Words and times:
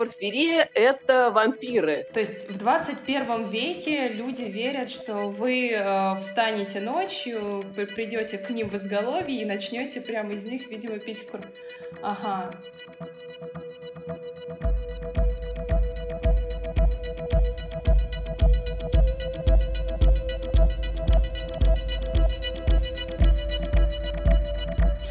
порфирия– 0.00 0.66
это 0.74 1.30
вампиры. 1.30 2.06
То 2.14 2.20
есть 2.20 2.48
в 2.48 2.56
21 2.56 3.48
веке 3.48 4.08
люди 4.08 4.44
верят, 4.44 4.88
что 4.90 5.28
вы 5.28 5.70
э, 5.70 6.20
встанете 6.22 6.80
ночью, 6.80 7.66
придете 7.74 8.38
к 8.38 8.48
ним 8.48 8.70
в 8.70 8.76
изголовье 8.76 9.42
и 9.42 9.44
начнете 9.44 10.00
прямо 10.00 10.32
из 10.32 10.44
них, 10.44 10.70
видимо, 10.70 10.98
пить 10.98 11.26
кровь. 11.26 11.44
Ага. 12.00 12.54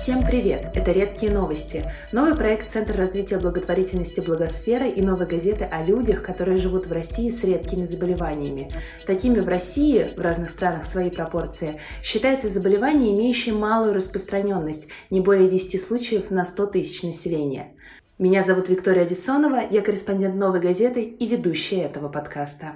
Всем 0.09 0.25
привет! 0.25 0.71
Это 0.73 0.91
«Редкие 0.91 1.31
новости»– 1.31 1.85
новый 2.11 2.33
проект 2.33 2.67
Центра 2.67 2.97
развития 2.97 3.37
благотворительности 3.37 4.21
«Благосфера» 4.21 4.87
и 4.87 5.03
новой 5.03 5.27
газеты 5.27 5.65
о 5.65 5.83
людях, 5.83 6.23
которые 6.23 6.57
живут 6.57 6.87
в 6.87 6.91
России 6.91 7.29
с 7.29 7.43
редкими 7.43 7.85
заболеваниями. 7.85 8.71
Такими 9.05 9.39
в 9.39 9.47
России, 9.47 10.11
в 10.17 10.19
разных 10.19 10.49
странах 10.49 10.83
свои 10.83 11.11
пропорции, 11.11 11.79
считаются 12.01 12.49
заболевания, 12.49 13.11
имеющие 13.11 13.53
малую 13.53 13.93
распространенность, 13.93 14.87
не 15.11 15.21
более 15.21 15.47
10 15.47 15.79
случаев 15.79 16.31
на 16.31 16.43
100 16.43 16.65
тысяч 16.65 17.03
населения. 17.03 17.73
Меня 18.17 18.41
зовут 18.41 18.67
Виктория 18.67 19.05
Дисонова, 19.05 19.61
я 19.69 19.83
корреспондент 19.83 20.33
«Новой 20.33 20.59
газеты» 20.59 21.03
и 21.03 21.27
ведущая 21.27 21.83
этого 21.83 22.09
подкаста. 22.09 22.71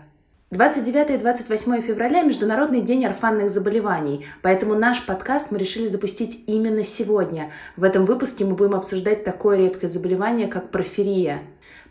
29 0.53 1.09
и 1.09 1.17
28 1.17 1.81
февраля– 1.81 2.21
Международный 2.23 2.81
день 2.81 3.03
орфанных 3.07 3.49
заболеваний, 3.49 4.23
поэтому 4.43 4.75
наш 4.75 5.03
подкаст 5.03 5.47
мы 5.49 5.57
решили 5.57 5.87
запустить 5.87 6.43
именно 6.45 6.83
сегодня. 6.83 7.51
В 7.75 7.83
этом 7.83 8.05
выпуске 8.05 8.45
мы 8.45 8.53
будем 8.53 8.75
обсуждать 8.75 9.23
такое 9.23 9.57
редкое 9.57 9.87
заболевание, 9.87 10.47
как 10.47 10.69
порфирия. 10.69 11.41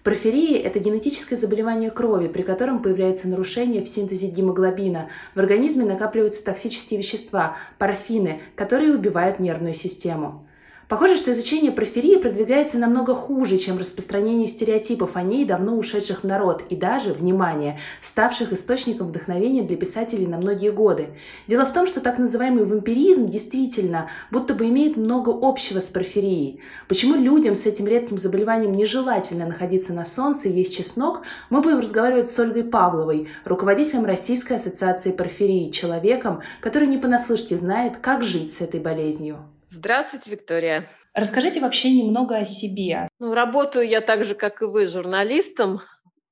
Порфирия– 0.04 0.60
это 0.64 0.78
генетическое 0.78 1.34
заболевание 1.34 1.90
крови, 1.90 2.28
при 2.28 2.42
котором 2.42 2.80
появляется 2.80 3.26
нарушение 3.26 3.82
в 3.82 3.88
синтезе 3.88 4.28
гемоглобина. 4.28 5.08
В 5.34 5.40
организме 5.40 5.84
накапливаются 5.84 6.44
токсические 6.44 6.98
вещества– 6.98 7.56
порфины, 7.78 8.42
которые 8.54 8.94
убивают 8.94 9.40
нервную 9.40 9.74
систему. 9.74 10.46
Похоже, 10.92 11.16
что 11.16 11.32
изучение 11.32 11.72
порфирии 11.72 12.18
продвигается 12.18 12.76
намного 12.76 13.14
хуже, 13.14 13.56
чем 13.56 13.78
распространение 13.78 14.46
стереотипов 14.46 15.16
о 15.16 15.22
ней, 15.22 15.46
давно 15.46 15.78
ушедших 15.78 16.22
в 16.22 16.26
народ, 16.26 16.64
и 16.68 16.76
даже, 16.76 17.14
внимание, 17.14 17.78
ставших 18.02 18.52
источником 18.52 19.08
вдохновения 19.08 19.62
для 19.62 19.78
писателей 19.78 20.26
на 20.26 20.36
многие 20.36 20.70
годы. 20.70 21.14
Дело 21.46 21.64
в 21.64 21.72
том, 21.72 21.86
что 21.86 22.02
так 22.02 22.18
называемый 22.18 22.66
вампиризм 22.66 23.30
действительно 23.30 24.10
будто 24.30 24.52
бы 24.52 24.68
имеет 24.68 24.98
много 24.98 25.30
общего 25.30 25.80
с 25.80 25.88
порфирией. 25.88 26.60
Почему 26.88 27.14
людям 27.14 27.54
с 27.54 27.64
этим 27.64 27.86
редким 27.86 28.18
заболеванием 28.18 28.74
нежелательно 28.74 29.46
находиться 29.46 29.94
на 29.94 30.04
солнце 30.04 30.50
и 30.50 30.52
есть 30.52 30.76
чеснок, 30.76 31.22
мы 31.48 31.62
будем 31.62 31.78
разговаривать 31.80 32.28
с 32.28 32.38
Ольгой 32.38 32.64
Павловой, 32.64 33.28
руководителем 33.46 34.04
Российской 34.04 34.58
ассоциации 34.58 35.12
порфирии, 35.12 35.70
человеком, 35.70 36.42
который 36.60 36.86
не 36.86 36.98
понаслышке 36.98 37.56
знает, 37.56 37.96
как 37.96 38.22
жить 38.22 38.52
с 38.52 38.60
этой 38.60 38.78
болезнью. 38.78 39.38
Здравствуйте, 39.74 40.30
Виктория. 40.30 40.90
Расскажите 41.14 41.58
вообще 41.58 41.90
немного 41.94 42.36
о 42.36 42.44
себе. 42.44 43.08
Ну, 43.18 43.32
работаю 43.32 43.88
я 43.88 44.02
так 44.02 44.22
же, 44.22 44.34
как 44.34 44.60
и 44.60 44.66
вы, 44.66 44.84
журналистом. 44.84 45.80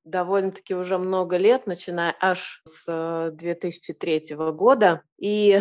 Довольно-таки 0.05 0.75
уже 0.75 0.99
много 0.99 1.39
лет, 1.39 1.67
начиная 1.67 2.15
аж 2.21 2.61
с 2.67 3.31
2003 3.33 4.25
э, 4.33 4.53
года. 4.53 5.01
И 5.19 5.59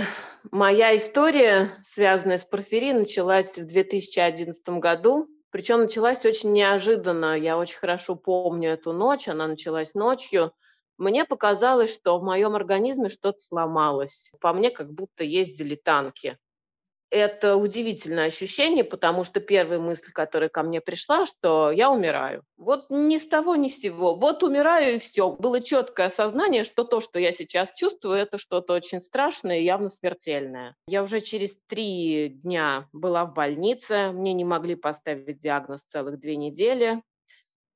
моя 0.51 0.93
история, 0.93 1.69
связанная 1.81 2.37
с 2.37 2.43
порфирией, 2.43 2.91
началась 2.91 3.57
в 3.57 3.65
2011 3.65 4.67
году. 4.71 5.29
Причем 5.49 5.79
началась 5.79 6.25
очень 6.25 6.51
неожиданно. 6.51 7.37
Я 7.37 7.57
очень 7.57 7.77
хорошо 7.77 8.15
помню 8.15 8.71
эту 8.71 8.91
ночь. 8.91 9.29
Она 9.29 9.47
началась 9.47 9.93
ночью. 9.93 10.51
Мне 10.97 11.23
показалось, 11.23 11.93
что 11.93 12.19
в 12.19 12.23
моем 12.23 12.57
организме 12.57 13.07
что-то 13.07 13.39
сломалось. 13.39 14.33
По 14.41 14.51
мне 14.51 14.69
как 14.69 14.91
будто 14.91 15.23
ездили 15.23 15.75
танки 15.75 16.37
это 17.11 17.55
удивительное 17.55 18.27
ощущение, 18.27 18.83
потому 18.83 19.23
что 19.23 19.39
первая 19.39 19.79
мысль, 19.79 20.11
которая 20.11 20.49
ко 20.49 20.63
мне 20.63 20.81
пришла, 20.81 21.25
что 21.25 21.71
я 21.71 21.91
умираю. 21.91 22.43
Вот 22.57 22.87
ни 22.89 23.17
с 23.17 23.27
того, 23.27 23.55
ни 23.55 23.67
с 23.67 23.79
сего. 23.79 24.15
Вот 24.15 24.43
умираю 24.43 24.95
и 24.95 24.99
все. 24.99 25.31
Было 25.31 25.61
четкое 25.61 26.07
осознание, 26.07 26.63
что 26.63 26.83
то, 26.83 26.99
что 26.99 27.19
я 27.19 27.31
сейчас 27.31 27.71
чувствую, 27.73 28.17
это 28.17 28.37
что-то 28.37 28.73
очень 28.73 28.99
страшное 28.99 29.59
и 29.59 29.63
явно 29.63 29.89
смертельное. 29.89 30.75
Я 30.87 31.03
уже 31.03 31.21
через 31.21 31.55
три 31.67 32.29
дня 32.29 32.87
была 32.93 33.25
в 33.25 33.33
больнице. 33.33 34.11
Мне 34.11 34.33
не 34.33 34.45
могли 34.45 34.75
поставить 34.75 35.39
диагноз 35.39 35.81
целых 35.81 36.19
две 36.19 36.35
недели. 36.35 37.01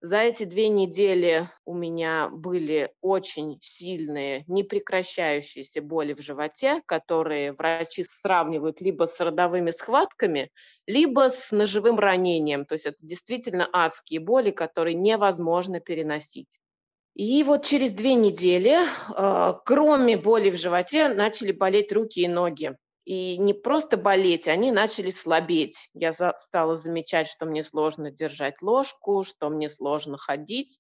За 0.03 0.17
эти 0.17 0.43
две 0.43 0.67
недели 0.67 1.49
у 1.63 1.73
меня 1.73 2.27
были 2.27 2.91
очень 2.99 3.57
сильные, 3.61 4.43
непрекращающиеся 4.47 5.81
боли 5.81 6.13
в 6.13 6.19
животе, 6.19 6.81
которые 6.85 7.53
врачи 7.53 8.03
сравнивают 8.03 8.81
либо 8.81 9.05
с 9.05 9.17
родовыми 9.21 9.71
схватками, 9.71 10.51
либо 10.87 11.29
с 11.29 11.53
ножевым 11.53 11.97
ранением. 11.99 12.65
То 12.65 12.73
есть 12.73 12.85
это 12.85 12.97
действительно 13.01 13.69
адские 13.71 14.19
боли, 14.19 14.51
которые 14.51 14.95
невозможно 14.95 15.79
переносить. 15.79 16.59
И 17.15 17.41
вот 17.43 17.63
через 17.63 17.93
две 17.93 18.15
недели, 18.15 18.75
а, 19.15 19.53
кроме 19.63 20.17
боли 20.17 20.49
в 20.49 20.57
животе, 20.57 21.13
начали 21.13 21.53
болеть 21.53 21.93
руки 21.93 22.23
и 22.23 22.27
ноги. 22.27 22.75
И 23.05 23.37
не 23.37 23.53
просто 23.53 23.97
болеть, 23.97 24.47
они 24.47 24.71
начали 24.71 25.09
слабеть. 25.09 25.89
Я 25.93 26.13
за, 26.13 26.35
стала 26.39 26.75
замечать, 26.75 27.27
что 27.27 27.45
мне 27.45 27.63
сложно 27.63 28.11
держать 28.11 28.61
ложку, 28.61 29.23
что 29.23 29.49
мне 29.49 29.69
сложно 29.69 30.17
ходить. 30.17 30.79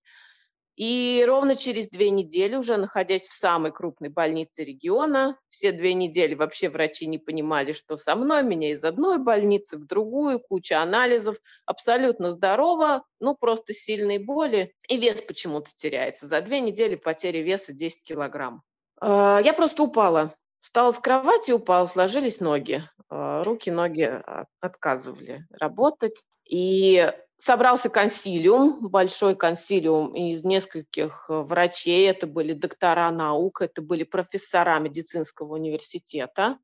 И 0.75 1.23
ровно 1.27 1.55
через 1.55 1.87
две 1.89 2.09
недели, 2.09 2.55
уже 2.55 2.77
находясь 2.77 3.27
в 3.27 3.33
самой 3.33 3.71
крупной 3.71 4.09
больнице 4.09 4.63
региона, 4.63 5.37
все 5.49 5.71
две 5.71 5.93
недели 5.93 6.33
вообще 6.33 6.69
врачи 6.69 7.05
не 7.05 7.19
понимали, 7.19 7.73
что 7.73 7.95
со 7.95 8.15
мной, 8.15 8.41
меня 8.41 8.71
из 8.71 8.83
одной 8.83 9.19
больницы 9.19 9.77
в 9.77 9.85
другую, 9.85 10.39
куча 10.39 10.81
анализов, 10.81 11.37
абсолютно 11.67 12.31
здорово, 12.31 13.03
ну 13.19 13.35
просто 13.35 13.73
сильные 13.73 14.17
боли, 14.17 14.73
и 14.87 14.97
вес 14.97 15.21
почему-то 15.21 15.69
теряется. 15.75 16.25
За 16.25 16.41
две 16.41 16.59
недели 16.59 16.95
потери 16.95 17.39
веса 17.39 17.71
10 17.71 18.01
килограмм. 18.01 18.63
А, 18.99 19.41
я 19.43 19.53
просто 19.53 19.83
упала. 19.83 20.33
Встал 20.63 20.93
с 20.93 20.99
кровати, 20.99 21.51
упал, 21.51 21.87
сложились 21.87 22.39
ноги. 22.39 22.87
А, 23.09 23.43
руки, 23.43 23.69
ноги 23.69 24.03
а, 24.03 24.45
отказывали 24.61 25.45
работать. 25.51 26.13
И 26.49 27.11
собрался 27.37 27.89
консилиум, 27.89 28.87
большой 28.87 29.35
консилиум 29.35 30.15
из 30.15 30.45
нескольких 30.45 31.25
э, 31.27 31.41
врачей. 31.41 32.07
Это 32.09 32.27
были 32.27 32.53
доктора 32.53 33.11
наук, 33.11 33.59
это 33.59 33.81
были 33.81 34.05
профессора 34.05 34.79
медицинского 34.79 35.55
университета. 35.55 36.57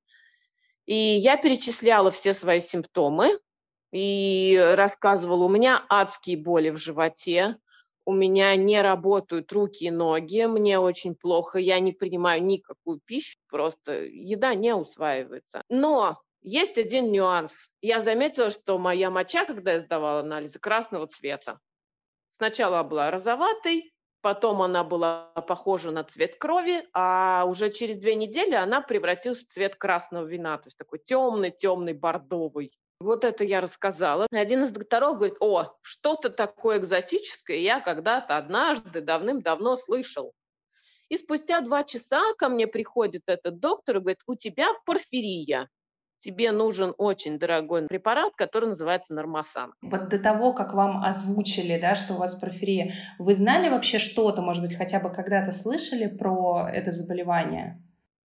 И 0.86 0.96
я 0.96 1.36
перечисляла 1.36 2.10
все 2.10 2.34
свои 2.34 2.62
симптомы 2.62 3.38
и 3.92 4.58
рассказывала, 4.78 5.44
у 5.44 5.50
меня 5.50 5.84
адские 5.90 6.38
боли 6.38 6.70
в 6.70 6.78
животе, 6.78 7.58
у 8.10 8.12
меня 8.12 8.56
не 8.56 8.82
работают 8.82 9.52
руки 9.52 9.86
и 9.86 9.92
ноги, 9.92 10.48
мне 10.48 10.80
очень 10.80 11.14
плохо, 11.14 11.60
я 11.60 11.80
не 11.80 11.92
принимаю 11.92 12.44
никакую 12.44 13.00
пищу, 13.06 13.38
просто 13.48 14.04
еда 14.06 14.56
не 14.56 14.74
усваивается. 14.74 15.62
Но 15.70 16.20
есть 16.42 16.80
один 16.80 17.12
нюанс. 17.12 17.70
Я 17.82 18.02
заметила, 18.02 18.50
что 18.50 18.80
моя 18.80 19.12
моча, 19.12 19.46
когда 19.46 19.74
я 19.74 19.80
сдавала 19.80 20.22
анализы, 20.22 20.58
красного 20.58 21.06
цвета. 21.06 21.60
Сначала 22.32 22.82
была 22.82 23.12
розоватой, 23.12 23.94
потом 24.22 24.64
она 24.64 24.84
была 24.84 25.26
похожа 25.48 25.92
на 25.92 26.04
цвет 26.04 26.36
крови, 26.40 26.84
а 26.94 27.46
уже 27.48 27.70
через 27.70 28.00
две 28.00 28.16
недели 28.16 28.56
она 28.56 28.82
превратилась 28.82 29.44
в 29.44 29.50
цвет 29.50 29.76
красного 29.76 30.26
вина, 30.26 30.58
то 30.58 30.66
есть 30.66 30.78
такой 30.78 30.98
темный-темный 30.98 31.94
бордовый. 31.94 32.72
Вот 33.00 33.24
это 33.24 33.46
я 33.46 33.62
рассказала. 33.62 34.28
Один 34.32 34.64
из 34.64 34.72
докторов 34.72 35.16
говорит, 35.16 35.38
о, 35.40 35.74
что-то 35.82 36.30
такое 36.30 36.80
экзотическое 36.80 37.58
я 37.58 37.80
когда-то 37.80 38.36
однажды 38.36 39.02
давным-давно 39.02 39.78
слышал. 39.78 40.34
И 41.08 41.18
спустя 41.18 41.62
два 41.62 41.84
часа 41.84 42.22
ко 42.38 42.50
мне 42.50 42.68
приходит 42.68 43.24
этот 43.28 43.60
доктор 43.60 43.98
и 43.98 44.00
говорит, 44.00 44.20
у 44.28 44.36
тебя 44.36 44.68
порфирия. 44.86 45.70
Тебе 46.20 46.52
нужен 46.52 46.94
очень 46.98 47.40
дорогой 47.40 47.88
препарат, 47.88 48.34
который 48.36 48.68
называется 48.68 49.14
нормасан. 49.14 49.74
Вот 49.82 50.10
до 50.10 50.20
того, 50.20 50.52
как 50.52 50.74
вам 50.74 51.02
озвучили, 51.02 51.80
да, 51.80 51.96
что 51.96 52.16
у 52.16 52.18
вас 52.18 52.36
порфирия, 52.36 52.94
вы 53.18 53.36
знали 53.36 53.70
вообще 53.70 54.00
что-то, 54.00 54.42
может 54.42 54.62
быть, 54.62 54.76
хотя 54.76 55.00
бы 55.00 55.10
когда-то 55.10 55.54
слышали 55.54 56.08
про 56.08 56.70
это 56.70 56.92
заболевание? 56.92 57.82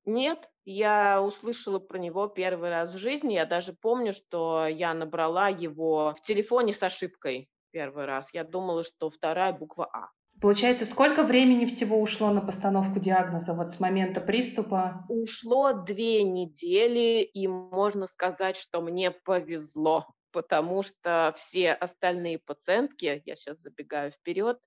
Нет, 0.05 0.49
я 0.65 1.21
услышала 1.23 1.79
про 1.81 1.99
него 1.99 2.29
первый 2.29 2.71
раз 2.71 2.95
в 2.95 2.99
жизни. 2.99 3.35
Я 3.35 3.47
даже 3.47 3.73
помню, 3.73 4.13
что 4.13 4.67
я 4.67 4.95
набрала 4.95 5.49
его 5.49 6.15
в 6.17 6.21
телефоне 6.23 6.73
с 6.73 6.83
ошибкой 6.83 7.51
первый 7.73 8.05
раз. 8.07 8.33
Я 8.35 8.45
думала, 8.45 8.85
что 8.85 9.11
вторая 9.11 9.53
буква 9.53 9.89
А. 9.93 10.11
Получается, 10.43 10.85
сколько 10.85 11.23
времени 11.23 11.65
всего 11.65 11.99
ушло 11.99 12.31
на 12.33 12.43
постановку 12.43 13.01
диагноза 13.01 13.55
вот 13.55 13.71
с 13.71 13.81
момента 13.81 14.21
приступа? 14.21 15.09
Ушло 15.09 15.73
две 15.73 16.23
недели, 16.23 17.23
и 17.23 17.47
можно 17.49 18.07
сказать, 18.07 18.57
что 18.57 18.81
мне 18.81 19.11
повезло, 19.11 20.07
потому 20.31 20.83
что 20.83 21.33
все 21.37 21.73
остальные 21.73 22.39
пациентки, 22.39 23.23
я 23.25 23.37
сейчас 23.37 23.59
забегаю 23.61 24.11
вперед, 24.11 24.59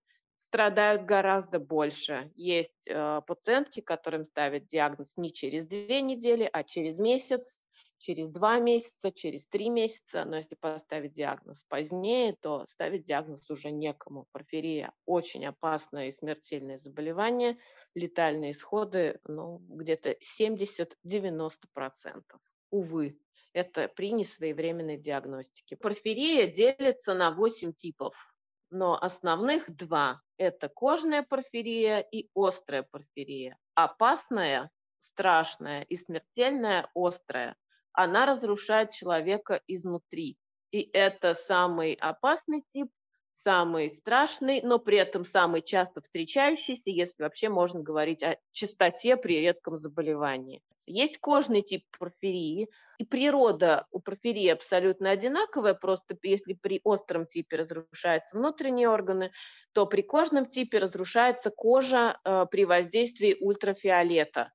страдают 0.45 1.05
гораздо 1.05 1.59
больше. 1.59 2.31
Есть 2.35 2.87
э, 2.87 3.21
пациентки, 3.25 3.81
которым 3.81 4.25
ставят 4.25 4.67
диагноз 4.67 5.13
не 5.17 5.33
через 5.33 5.65
две 5.65 6.01
недели, 6.01 6.47
а 6.53 6.63
через 6.63 6.99
месяц, 6.99 7.57
через 7.97 8.29
два 8.29 8.59
месяца, 8.59 9.11
через 9.11 9.47
три 9.47 9.69
месяца. 9.69 10.23
Но 10.23 10.37
если 10.37 10.53
поставить 10.53 11.13
диагноз 11.13 11.65
позднее, 11.67 12.35
то 12.39 12.63
ставить 12.67 13.05
диагноз 13.05 13.49
уже 13.49 13.71
некому. 13.71 14.27
Порфирия– 14.31 14.93
очень 15.07 15.47
опасное 15.47 16.09
и 16.09 16.11
смертельное 16.11 16.77
заболевание. 16.77 17.57
Летальные 17.95 18.51
исходы 18.51 19.19
ну, 19.27 19.57
где-то 19.67 20.15
70-90%. 20.39 22.21
Увы, 22.69 23.17
это 23.53 23.87
при 23.87 24.11
несвоевременной 24.11 24.97
диагностике. 24.97 25.75
Порфирия 25.75 26.45
делится 26.45 27.15
на 27.15 27.31
8 27.31 27.73
типов 27.73 28.34
но 28.69 28.97
основных 29.01 29.69
два– 29.75 30.21
это 30.37 30.69
кожная 30.69 31.23
порфирия 31.23 31.99
и 31.99 32.29
острая 32.35 32.83
порфирия. 32.83 33.57
Опасная, 33.73 34.71
страшная 34.99 35.83
и 35.83 35.95
смертельная 35.95 36.89
острая, 36.95 37.55
она 37.93 38.25
разрушает 38.25 38.91
человека 38.91 39.61
изнутри. 39.67 40.37
И 40.71 40.89
это 40.93 41.33
самый 41.33 41.93
опасный 41.93 42.63
тип, 42.73 42.91
самый 43.35 43.89
страшный, 43.89 44.61
но 44.63 44.79
при 44.79 44.97
этом 44.97 45.25
самый 45.25 45.61
часто 45.61 46.01
встречающийся, 46.01 46.89
если 46.89 47.21
вообще 47.21 47.49
можно 47.49 47.81
говорить 47.81 48.23
о 48.23 48.37
частоте 48.51 49.17
при 49.17 49.41
редком 49.41 49.77
заболевании. 49.77 50.61
Есть 50.87 51.19
кожный 51.19 51.61
тип 51.61 51.83
порфирии, 51.97 52.69
и 52.97 53.05
природа 53.05 53.87
у 53.91 53.99
порфирии 53.99 54.47
абсолютно 54.47 55.09
одинаковая, 55.09 55.73
просто 55.73 56.17
если 56.23 56.53
при 56.53 56.79
остром 56.83 57.25
типе 57.25 57.57
разрушаются 57.57 58.37
внутренние 58.37 58.87
органы, 58.87 59.31
то 59.73 59.85
при 59.85 60.01
кожном 60.01 60.45
типе 60.45 60.77
разрушается 60.77 61.49
кожа 61.49 62.17
э, 62.23 62.45
при 62.49 62.65
воздействии 62.65 63.35
ультрафиолета. 63.39 64.51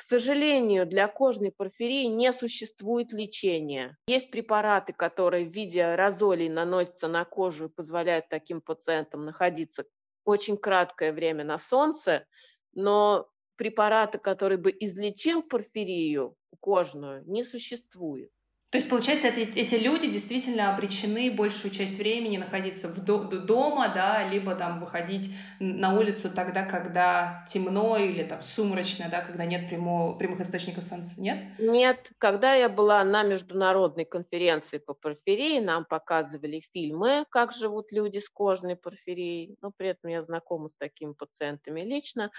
К 0.00 0.02
сожалению, 0.02 0.86
для 0.86 1.08
кожной 1.08 1.52
порфирии 1.52 2.06
не 2.06 2.32
существует 2.32 3.12
лечения. 3.12 3.98
Есть 4.06 4.30
препараты, 4.30 4.94
которые 4.94 5.44
в 5.44 5.52
виде 5.52 5.84
аэрозолей 5.84 6.48
наносятся 6.48 7.06
на 7.06 7.26
кожу 7.26 7.66
и 7.66 7.68
позволяют 7.68 8.26
таким 8.30 8.62
пациентам 8.62 9.26
находиться 9.26 9.84
очень 10.24 10.56
краткое 10.56 11.12
время 11.12 11.44
на 11.44 11.58
солнце, 11.58 12.24
но 12.72 13.28
препарата, 13.56 14.18
который 14.18 14.56
бы 14.56 14.74
излечил 14.80 15.42
порфирию 15.42 16.34
кожную, 16.60 17.22
не 17.26 17.44
существует. 17.44 18.30
То 18.70 18.78
есть, 18.78 18.88
получается, 18.88 19.26
эти, 19.26 19.58
эти 19.58 19.74
люди 19.74 20.08
действительно 20.08 20.72
обречены 20.72 21.32
большую 21.32 21.72
часть 21.72 21.98
времени 21.98 22.36
находиться 22.36 22.86
в 22.86 23.04
до, 23.04 23.18
дома, 23.18 23.88
да, 23.92 24.28
либо 24.28 24.54
там 24.54 24.78
выходить 24.78 25.34
на 25.58 25.98
улицу 25.98 26.30
тогда, 26.32 26.64
когда 26.64 27.44
темно 27.48 27.96
или 27.96 28.22
там 28.22 28.44
сумрачно, 28.44 29.06
да, 29.10 29.22
когда 29.22 29.44
нет 29.44 29.68
прямо, 29.68 30.16
прямых 30.16 30.40
источников 30.40 30.84
солнца, 30.84 31.20
нет? 31.20 31.58
Нет. 31.58 32.12
Когда 32.18 32.54
я 32.54 32.68
была 32.68 33.02
на 33.02 33.24
международной 33.24 34.04
конференции 34.04 34.78
по 34.78 34.94
порфирии, 34.94 35.58
нам 35.58 35.84
показывали 35.84 36.62
фильмы, 36.72 37.24
как 37.28 37.52
живут 37.52 37.90
люди 37.90 38.20
с 38.20 38.30
кожной 38.30 38.76
порфирией, 38.76 39.56
но 39.62 39.72
при 39.76 39.88
этом 39.88 40.10
я 40.10 40.22
знакома 40.22 40.68
с 40.68 40.76
такими 40.76 41.12
пациентами 41.12 41.80
лично. 41.80 42.30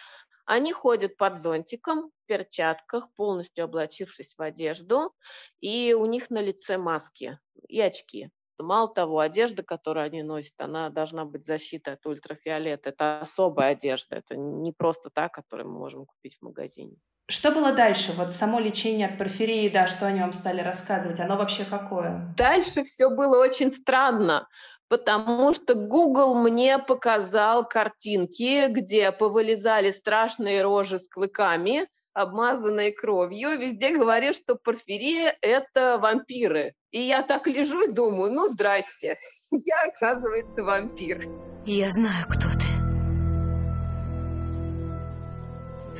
Они 0.45 0.71
ходят 0.71 1.17
под 1.17 1.37
зонтиком, 1.37 2.11
перчатках, 2.31 3.13
полностью 3.15 3.65
облачившись 3.65 4.35
в 4.37 4.41
одежду, 4.41 5.13
и 5.59 5.93
у 5.93 6.05
них 6.05 6.29
на 6.29 6.41
лице 6.41 6.77
маски 6.77 7.37
и 7.67 7.81
очки. 7.81 8.29
Мало 8.57 8.87
того, 8.93 9.19
одежда, 9.19 9.63
которую 9.63 10.05
они 10.05 10.23
носят, 10.23 10.61
она 10.61 10.89
должна 10.89 11.25
быть 11.25 11.45
защита 11.45 11.93
от 11.93 12.05
ультрафиолета. 12.05 12.91
Это 12.91 13.19
особая 13.19 13.71
одежда, 13.71 14.15
это 14.15 14.37
не 14.37 14.71
просто 14.71 15.09
та, 15.09 15.27
которую 15.27 15.71
мы 15.71 15.79
можем 15.79 16.05
купить 16.05 16.37
в 16.37 16.41
магазине. 16.41 16.95
Что 17.27 17.51
было 17.51 17.73
дальше? 17.73 18.13
Вот 18.13 18.31
само 18.31 18.59
лечение 18.59 19.07
от 19.07 19.17
порфирии, 19.17 19.67
да, 19.69 19.87
что 19.87 20.05
они 20.05 20.21
вам 20.21 20.33
стали 20.33 20.61
рассказывать, 20.61 21.19
оно 21.19 21.37
вообще 21.37 21.65
какое? 21.65 22.33
Дальше 22.37 22.83
все 22.83 23.09
было 23.09 23.41
очень 23.41 23.71
странно, 23.71 24.47
потому 24.89 25.53
что 25.53 25.75
Google 25.75 26.35
мне 26.35 26.77
показал 26.77 27.65
картинки, 27.65 28.67
где 28.67 29.13
повылезали 29.13 29.91
страшные 29.91 30.61
рожи 30.61 30.99
с 30.99 31.07
клыками, 31.07 31.87
обмазанные 32.13 32.91
кровью. 32.91 33.57
Везде 33.57 33.93
говорят, 33.95 34.35
что 34.35 34.55
порфирия– 34.55 35.35
это 35.41 35.97
вампиры. 35.99 36.73
И 36.91 36.99
я 36.99 37.23
так 37.23 37.47
лежу 37.47 37.89
и 37.89 37.91
думаю, 37.91 38.31
ну, 38.31 38.47
здрасте, 38.47 39.17
я, 39.51 39.75
оказывается, 39.87 40.63
вампир. 40.63 41.21
Я 41.65 41.89
знаю, 41.89 42.25
кто 42.27 42.47
ты. 42.53 42.71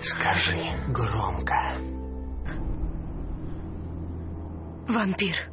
Скажи 0.02 0.58
громко. 0.90 1.56
Вампир. 4.88 5.51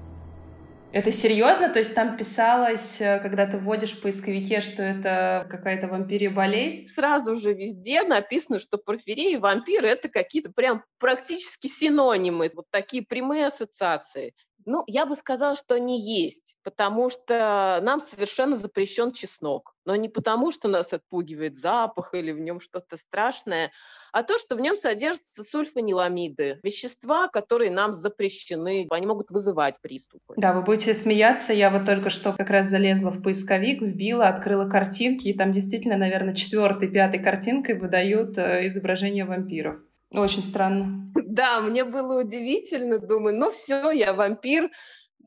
Это 0.90 1.12
серьезно? 1.12 1.69
То 1.69 1.81
есть 1.81 1.94
там 1.94 2.17
писалось, 2.17 2.99
э, 3.00 3.20
когда 3.20 3.46
ты 3.46 3.58
вводишь 3.58 3.93
в 3.93 4.00
поисковике, 4.00 4.62
что 4.62 4.82
это 4.82 5.46
какая-то 5.50 5.87
вампирия 5.87 6.31
болезнь? 6.31 6.87
Сразу 6.87 7.37
же 7.37 7.52
везде 7.52 8.02
написано, 8.05 8.58
что 8.58 8.79
порфирия 8.79 9.35
и 9.35 9.37
вампир— 9.37 9.85
это 9.87 10.08
какие-то 10.08 10.50
прям 10.50 10.82
практически 10.99 11.67
синонимы, 11.67 12.50
вот 12.55 12.64
такие 12.70 13.05
прямые 13.05 13.46
ассоциации. 13.46 14.32
Ну, 14.70 14.84
я 14.86 15.06
бы 15.06 15.16
сказала, 15.16 15.56
что 15.56 15.76
они 15.76 15.98
есть, 15.98 16.54
потому 16.62 17.08
что 17.08 17.80
нам 17.82 18.02
совершенно 18.02 18.54
запрещен 18.54 19.12
чеснок. 19.12 19.74
Но 19.86 19.96
не 19.96 20.10
потому, 20.10 20.50
что 20.50 20.68
нас 20.68 20.92
отпугивает 20.92 21.56
запах 21.56 22.12
или 22.12 22.32
в 22.32 22.38
нем 22.38 22.60
что-то 22.60 22.98
страшное, 22.98 23.72
а 24.12 24.22
то, 24.22 24.38
что 24.38 24.56
в 24.56 24.60
нем 24.60 24.76
содержатся 24.76 25.42
сульфаниламиды, 25.42 26.60
вещества, 26.62 27.28
которые 27.28 27.70
нам 27.70 27.94
запрещены, 27.94 28.86
они 28.90 29.06
могут 29.06 29.30
вызывать 29.30 29.80
приступы. 29.80 30.34
Да, 30.36 30.52
вы 30.52 30.60
будете 30.60 30.92
смеяться, 30.92 31.54
я 31.54 31.70
вот 31.70 31.86
только 31.86 32.10
что 32.10 32.34
как 32.34 32.50
раз 32.50 32.68
залезла 32.68 33.08
в 33.08 33.22
поисковик, 33.22 33.80
вбила, 33.80 34.28
открыла 34.28 34.68
картинки, 34.68 35.28
и 35.28 35.32
там 35.34 35.50
действительно, 35.50 35.96
наверное, 35.96 36.34
четвертой, 36.34 36.88
пятой 36.88 37.22
картинкой 37.22 37.78
выдают 37.78 38.36
э, 38.36 38.66
изображение 38.66 39.24
вампиров. 39.24 39.78
Очень 40.10 40.43
странно. 40.43 41.06
Да, 41.14 41.60
мне 41.60 41.84
было 41.84 42.20
удивительно. 42.20 42.99
Думаю, 42.99 43.37
ну 43.37 43.50
все, 43.50 43.90
я 43.90 44.12
вампир. 44.12 44.70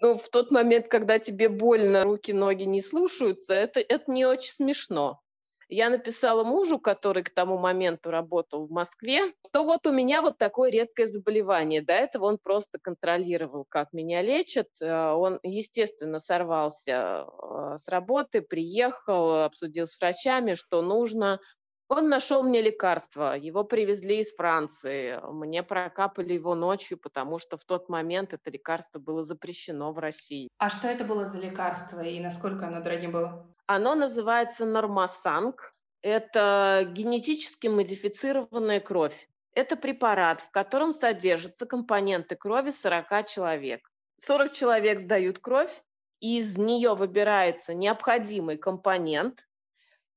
Но 0.01 0.17
в 0.17 0.29
тот 0.29 0.51
момент, 0.51 0.87
когда 0.87 1.19
тебе 1.19 1.47
больно, 1.47 2.03
руки, 2.03 2.33
ноги 2.33 2.63
не 2.63 2.81
слушаются, 2.81 3.53
это, 3.53 3.79
это 3.79 4.11
не 4.11 4.25
очень 4.25 4.51
смешно. 4.51 5.21
Я 5.73 5.89
написала 5.89 6.43
мужу, 6.43 6.79
который 6.79 7.23
к 7.23 7.29
тому 7.29 7.57
моменту 7.57 8.11
работал 8.11 8.67
в 8.67 8.71
Москве, 8.71 9.33
что 9.47 9.63
вот 9.63 9.87
у 9.87 9.93
меня 9.93 10.21
вот 10.21 10.37
такое 10.37 10.69
редкое 10.69 11.07
заболевание. 11.07 11.81
До 11.81 11.93
этого 11.93 12.25
он 12.25 12.39
просто 12.43 12.77
контролировал, 12.77 13.65
как 13.69 13.93
меня 13.93 14.21
лечат. 14.21 14.67
Э, 14.81 15.11
он, 15.13 15.39
естественно, 15.43 16.19
сорвался 16.19 17.25
э, 17.25 17.77
с 17.77 17.87
работы, 17.87 18.41
приехал, 18.41 19.43
обсудил 19.43 19.87
с 19.87 19.97
врачами, 19.97 20.55
что 20.55 20.81
нужно, 20.81 21.39
он 21.91 22.07
нашел 22.07 22.41
мне 22.41 22.61
лекарство, 22.61 23.35
его 23.35 23.65
привезли 23.65 24.21
из 24.21 24.33
Франции, 24.33 25.19
мне 25.29 25.61
прокапали 25.61 26.31
его 26.31 26.55
ночью, 26.55 26.97
потому 26.97 27.37
что 27.37 27.57
в 27.57 27.65
тот 27.65 27.89
момент 27.89 28.31
это 28.31 28.49
лекарство 28.49 28.97
было 28.99 29.23
запрещено 29.23 29.91
в 29.91 29.99
России. 29.99 30.47
А 30.57 30.69
что 30.69 30.87
это 30.87 31.03
было 31.03 31.25
за 31.25 31.37
лекарство 31.37 31.99
и 31.99 32.17
насколько 32.21 32.67
оно 32.67 32.81
дорогим 32.81 33.11
было? 33.11 33.45
Оно 33.65 33.95
называется 33.95 34.63
Нормасанг. 34.63 35.75
Это 36.01 36.87
генетически 36.89 37.67
модифицированная 37.67 38.79
кровь. 38.79 39.27
Это 39.53 39.75
препарат, 39.75 40.39
в 40.39 40.49
котором 40.49 40.93
содержатся 40.93 41.65
компоненты 41.65 42.37
крови 42.37 42.71
40 42.71 43.27
человек. 43.27 43.91
40 44.25 44.53
человек 44.53 44.99
сдают 45.01 45.39
кровь, 45.39 45.83
из 46.21 46.57
нее 46.57 46.95
выбирается 46.95 47.73
необходимый 47.73 48.57
компонент, 48.57 49.45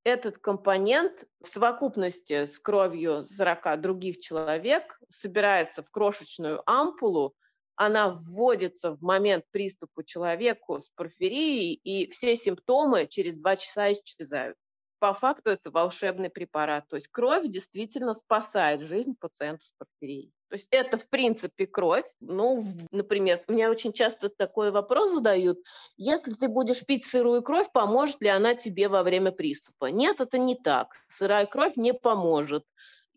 этот 0.05 0.39
компонент 0.39 1.25
в 1.43 1.49
совокупности 1.49 2.45
с 2.45 2.59
кровью 2.59 3.25
40 3.25 3.81
других 3.81 4.21
человек 4.21 5.01
собирается 5.09 5.83
в 5.83 5.91
крошечную 5.91 6.63
ампулу, 6.71 7.35
она 7.77 8.11
вводится 8.11 8.93
в 8.93 9.03
момент 9.03 9.45
приступа 9.51 10.05
человеку 10.05 10.79
с 10.79 10.91
порфирией, 10.91 11.75
и 11.83 12.09
все 12.11 12.37
симптомы 12.37 13.07
через 13.09 13.35
два 13.41 13.57
часа 13.57 13.93
исчезают 13.93 14.57
по 15.05 15.13
факту 15.13 15.51
это 15.51 15.71
волшебный 15.71 16.31
препарат. 16.31 16.89
То 16.89 16.97
есть 16.97 17.09
кровь 17.09 17.47
действительно 17.47 18.15
спасает 18.15 18.81
жизнь 18.81 19.15
пациента 19.21 19.63
с 19.67 19.75
порфирией. 19.77 20.33
То 20.49 20.57
есть 20.57 20.69
это, 20.71 20.99
в 20.99 21.09
принципе, 21.09 21.67
кровь. 21.67 22.05
Ну, 22.21 22.65
например, 22.91 23.43
меня 23.49 23.71
очень 23.71 23.93
часто 23.93 24.29
такой 24.29 24.71
вопрос 24.71 25.11
задают. 25.11 25.59
Если 25.97 26.35
ты 26.35 26.49
будешь 26.49 26.85
пить 26.85 27.05
сырую 27.05 27.43
кровь, 27.43 27.73
поможет 27.73 28.21
ли 28.21 28.29
она 28.29 28.55
тебе 28.55 28.89
во 28.89 29.03
время 29.03 29.33
приступа? 29.33 29.87
Нет, 29.87 30.21
это 30.21 30.39
не 30.39 30.55
так. 30.55 30.95
Сырая 31.09 31.47
кровь 31.47 31.77
не 31.77 31.93
поможет. 31.93 32.65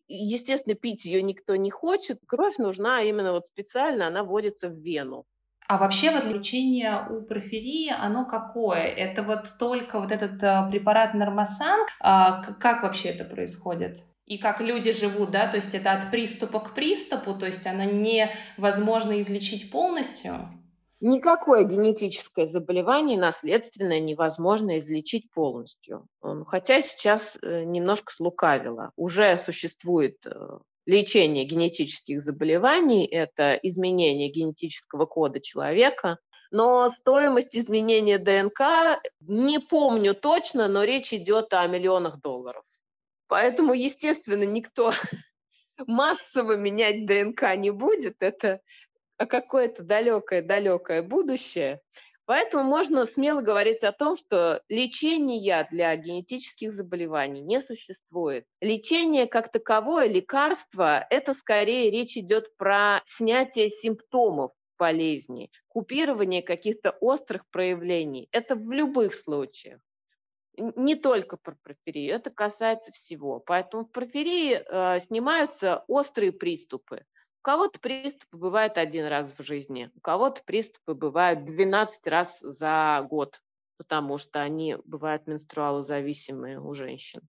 Естественно, 0.07 0.75
пить 0.75 1.05
ее 1.05 1.21
никто 1.21 1.55
не 1.55 1.69
хочет. 1.69 2.19
Кровь 2.25 2.57
нужна 2.57 3.01
именно 3.01 3.33
вот 3.33 3.45
специально, 3.45 4.07
она 4.07 4.23
вводится 4.23 4.69
в 4.69 4.77
вену. 4.77 5.25
А 5.67 5.77
вообще 5.77 6.11
вот 6.11 6.23
лечение 6.23 7.05
у 7.09 7.21
порфирии, 7.21 7.89
оно 7.89 8.25
какое? 8.25 8.83
Это 8.83 9.21
вот 9.21 9.53
только 9.59 9.99
вот 9.99 10.13
этот 10.13 10.41
э, 10.41 10.69
препарат 10.71 11.13
Нормасан? 11.13 11.81
А, 11.99 12.41
как 12.53 12.83
вообще 12.83 13.09
это 13.09 13.25
происходит? 13.25 13.97
И 14.27 14.37
как 14.37 14.59
люди 14.59 14.91
живут, 14.91 15.31
да, 15.31 15.47
то 15.47 15.55
есть 15.55 15.73
это 15.73 15.93
от 15.93 16.11
приступа 16.11 16.59
к 16.59 16.75
приступу, 16.75 17.33
то 17.33 17.45
есть 17.45 17.65
оно 17.65 17.85
невозможно 17.85 19.21
излечить 19.21 19.71
полностью? 19.71 20.49
Никакое 20.99 21.63
генетическое 21.63 22.45
заболевание 22.45 23.17
наследственное 23.17 24.01
невозможно 24.01 24.79
излечить 24.79 25.31
полностью. 25.31 26.07
Хотя 26.45 26.81
сейчас 26.81 27.37
э, 27.41 27.63
немножко 27.63 28.11
слукавила. 28.11 28.91
Уже 28.97 29.37
существует 29.37 30.17
э, 30.25 30.31
лечение 30.85 31.45
генетических 31.45 32.21
заболеваний, 32.21 33.05
это 33.05 33.57
изменение 33.63 34.29
генетического 34.29 35.05
кода 35.05 35.39
человека, 35.39 36.17
но 36.51 36.91
стоимость 36.99 37.55
изменения 37.55 38.17
ДНК 38.17 38.99
не 39.21 39.59
помню 39.59 40.15
точно, 40.15 40.67
но 40.67 40.83
речь 40.83 41.13
идет 41.13 41.53
о 41.53 41.65
миллионах 41.67 42.19
долларов. 42.19 42.63
Поэтому, 43.27 43.73
естественно, 43.73 44.43
никто 44.43 44.91
массово 45.87 46.57
менять 46.57 47.05
ДНК 47.05 47.55
не 47.55 47.71
будет. 47.71 48.17
Это 48.21 48.61
какое-то 49.17 49.83
далекое-далекое 49.83 51.01
будущее. 51.03 51.81
Поэтому 52.25 52.63
можно 52.63 53.05
смело 53.05 53.39
говорить 53.39 53.83
о 53.85 53.93
том, 53.93 54.17
что 54.17 54.61
лечения 54.67 55.65
для 55.71 55.95
генетических 55.95 56.71
заболеваний 56.73 57.41
не 57.41 57.61
существует. 57.61 58.45
Лечение 58.59 59.27
как 59.27 59.49
таковое, 59.49 60.07
лекарство, 60.07 61.07
это 61.09 61.33
скорее 61.33 61.89
речь 61.89 62.17
идет 62.17 62.55
про 62.57 63.01
снятие 63.05 63.69
симптомов 63.69 64.51
болезни, 64.77 65.49
купирование 65.69 66.41
каких-то 66.41 66.91
острых 66.99 67.47
проявлений. 67.49 68.27
Это 68.33 68.57
в 68.57 68.71
любых 68.71 69.15
случаях. 69.15 69.79
Не 70.57 70.95
только 70.95 71.37
про 71.37 71.55
порфирию, 71.63 72.15
это 72.15 72.31
касается 72.31 72.91
всего. 72.91 73.39
Поэтому 73.39 73.85
в 73.85 73.91
порфирии 73.91 74.53
э, 74.55 74.99
снимаются 74.99 75.83
острые 75.87 76.31
приступы 76.31 77.05
кого-то 77.47 77.79
приступы 77.79 78.35
бывают 78.35 78.77
один 78.77 79.05
раз 79.05 79.31
в 79.31 79.41
жизни, 79.41 79.89
у 79.95 80.01
кого-то 80.01 80.41
приступы 80.43 80.93
бывают 80.95 81.45
12 81.45 82.05
раз 82.05 82.41
за 82.41 83.07
год, 83.09 83.41
потому 83.77 84.17
что 84.17 84.41
они 84.41 84.75
бывают 84.83 85.27
менструалозависимые 85.27 86.59
у 86.59 86.73
женщин. 86.73 87.21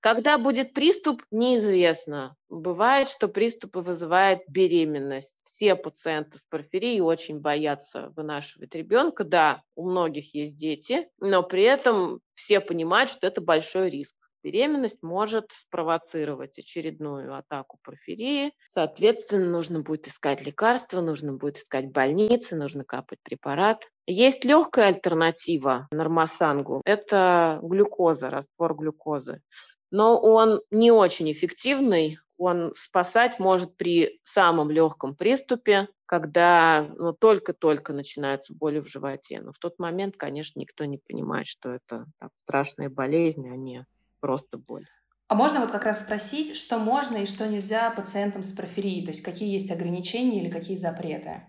Когда 0.00 0.38
будет 0.38 0.74
приступ, 0.74 1.22
неизвестно. 1.30 2.36
Бывает, 2.48 3.08
что 3.08 3.28
приступы 3.28 3.80
вызывают 3.80 4.42
беременность. 4.48 5.40
Все 5.44 5.74
пациенты 5.74 6.38
с 6.38 6.42
порфирией 6.42 7.00
очень 7.00 7.40
боятся 7.40 8.12
вынашивать 8.14 8.74
ребенка. 8.74 9.24
Да, 9.24 9.62
у 9.74 9.88
многих 9.88 10.34
есть 10.34 10.56
дети, 10.56 11.08
но 11.18 11.42
при 11.42 11.64
этом 11.64 12.20
все 12.34 12.60
понимают, 12.60 13.10
что 13.10 13.26
это 13.26 13.40
большой 13.40 13.90
риск 13.90 14.14
беременность 14.42 15.02
может 15.02 15.50
спровоцировать 15.52 16.58
очередную 16.58 17.36
атаку 17.36 17.78
порфирии. 17.82 18.52
Соответственно, 18.68 19.50
нужно 19.50 19.80
будет 19.80 20.08
искать 20.08 20.44
лекарства, 20.44 21.00
нужно 21.00 21.34
будет 21.34 21.58
искать 21.58 21.90
больницы, 21.90 22.56
нужно 22.56 22.84
капать 22.84 23.18
препарат. 23.22 23.84
Есть 24.06 24.44
легкая 24.44 24.88
альтернатива 24.88 25.88
нормосангу. 25.90 26.82
Это 26.84 27.58
глюкоза, 27.62 28.30
раствор 28.30 28.74
глюкозы. 28.74 29.42
Но 29.90 30.20
он 30.20 30.60
не 30.70 30.90
очень 30.90 31.30
эффективный, 31.32 32.18
он 32.36 32.72
спасать 32.76 33.38
может 33.38 33.76
при 33.76 34.20
самом 34.24 34.70
легком 34.70 35.16
приступе, 35.16 35.88
когда 36.06 36.88
ну, 36.96 37.12
только-только 37.12 37.92
начинается 37.92 38.54
боли 38.54 38.78
в 38.78 38.86
животе. 38.86 39.40
Но 39.40 39.52
в 39.52 39.58
тот 39.58 39.78
момент, 39.78 40.16
конечно, 40.16 40.60
никто 40.60 40.84
не 40.84 40.98
понимает, 40.98 41.48
что 41.48 41.70
это 41.70 42.06
так, 42.18 42.30
страшная 42.42 42.88
болезнь, 42.88 43.48
а 43.48 43.56
не 43.56 43.86
просто 44.20 44.56
боль. 44.56 44.86
А 45.26 45.34
можно 45.34 45.60
вот 45.60 45.70
как 45.70 45.84
раз 45.84 46.00
спросить, 46.00 46.56
что 46.56 46.78
можно 46.78 47.18
и 47.18 47.26
что 47.26 47.46
нельзя 47.46 47.90
пациентам 47.90 48.42
с 48.42 48.52
порфирией, 48.52 49.04
то 49.04 49.10
есть 49.10 49.22
какие 49.22 49.52
есть 49.52 49.70
ограничения 49.70 50.42
или 50.42 50.50
какие 50.50 50.76
запреты? 50.76 51.42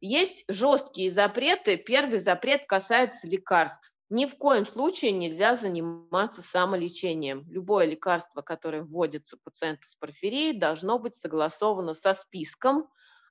Есть 0.00 0.44
жесткие 0.48 1.10
запреты. 1.10 1.76
Первый 1.76 2.18
запрет 2.20 2.66
касается 2.66 3.26
лекарств. 3.26 3.92
Ни 4.08 4.26
в 4.26 4.36
коем 4.36 4.66
случае 4.66 5.10
нельзя 5.12 5.56
заниматься 5.56 6.40
самолечением. 6.40 7.44
Любое 7.48 7.86
лекарство, 7.86 8.40
которое 8.40 8.82
вводится 8.82 9.36
пациенту 9.42 9.88
с 9.88 9.96
порфирией, 9.96 10.56
должно 10.56 10.98
быть 10.98 11.14
согласовано 11.14 11.94
со 11.94 12.14
списком 12.14 12.88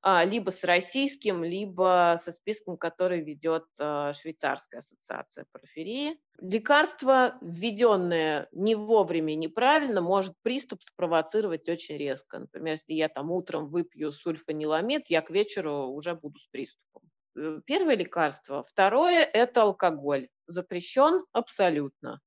а, 0.07 0.23
либо 0.23 0.51
с 0.51 0.63
российским, 0.63 1.43
либо 1.43 2.15
со 2.21 2.31
списком, 2.31 2.77
который 2.77 3.21
ведет 3.21 3.65
а, 3.79 4.13
Швейцарская 4.13 4.79
ассоциация 4.79 5.47
порфирии. 5.51 6.19
Лекарство, 6.39 7.39
введенное 7.41 8.47
не 8.51 8.75
вовремя 8.75 9.33
неправильно, 9.33 10.01
может 10.01 10.35
приступ 10.43 10.83
спровоцировать 10.83 11.67
очень 11.69 11.97
резко. 11.97 12.37
Например, 12.37 12.73
если 12.73 12.93
я 12.93 13.09
там 13.09 13.31
утром 13.31 13.67
выпью 13.67 14.11
сульфаниламид, 14.11 15.09
я 15.09 15.23
к 15.23 15.31
вечеру 15.31 15.87
уже 15.87 16.13
буду 16.13 16.37
с 16.37 16.45
приступом. 16.49 17.01
Э, 17.35 17.61
первое 17.65 17.95
лекарство. 17.95 18.61
Второе– 18.61 19.23
это 19.33 19.63
алкоголь. 19.63 20.27
Запрещен 20.47 21.25
абсолютно. 21.31 22.21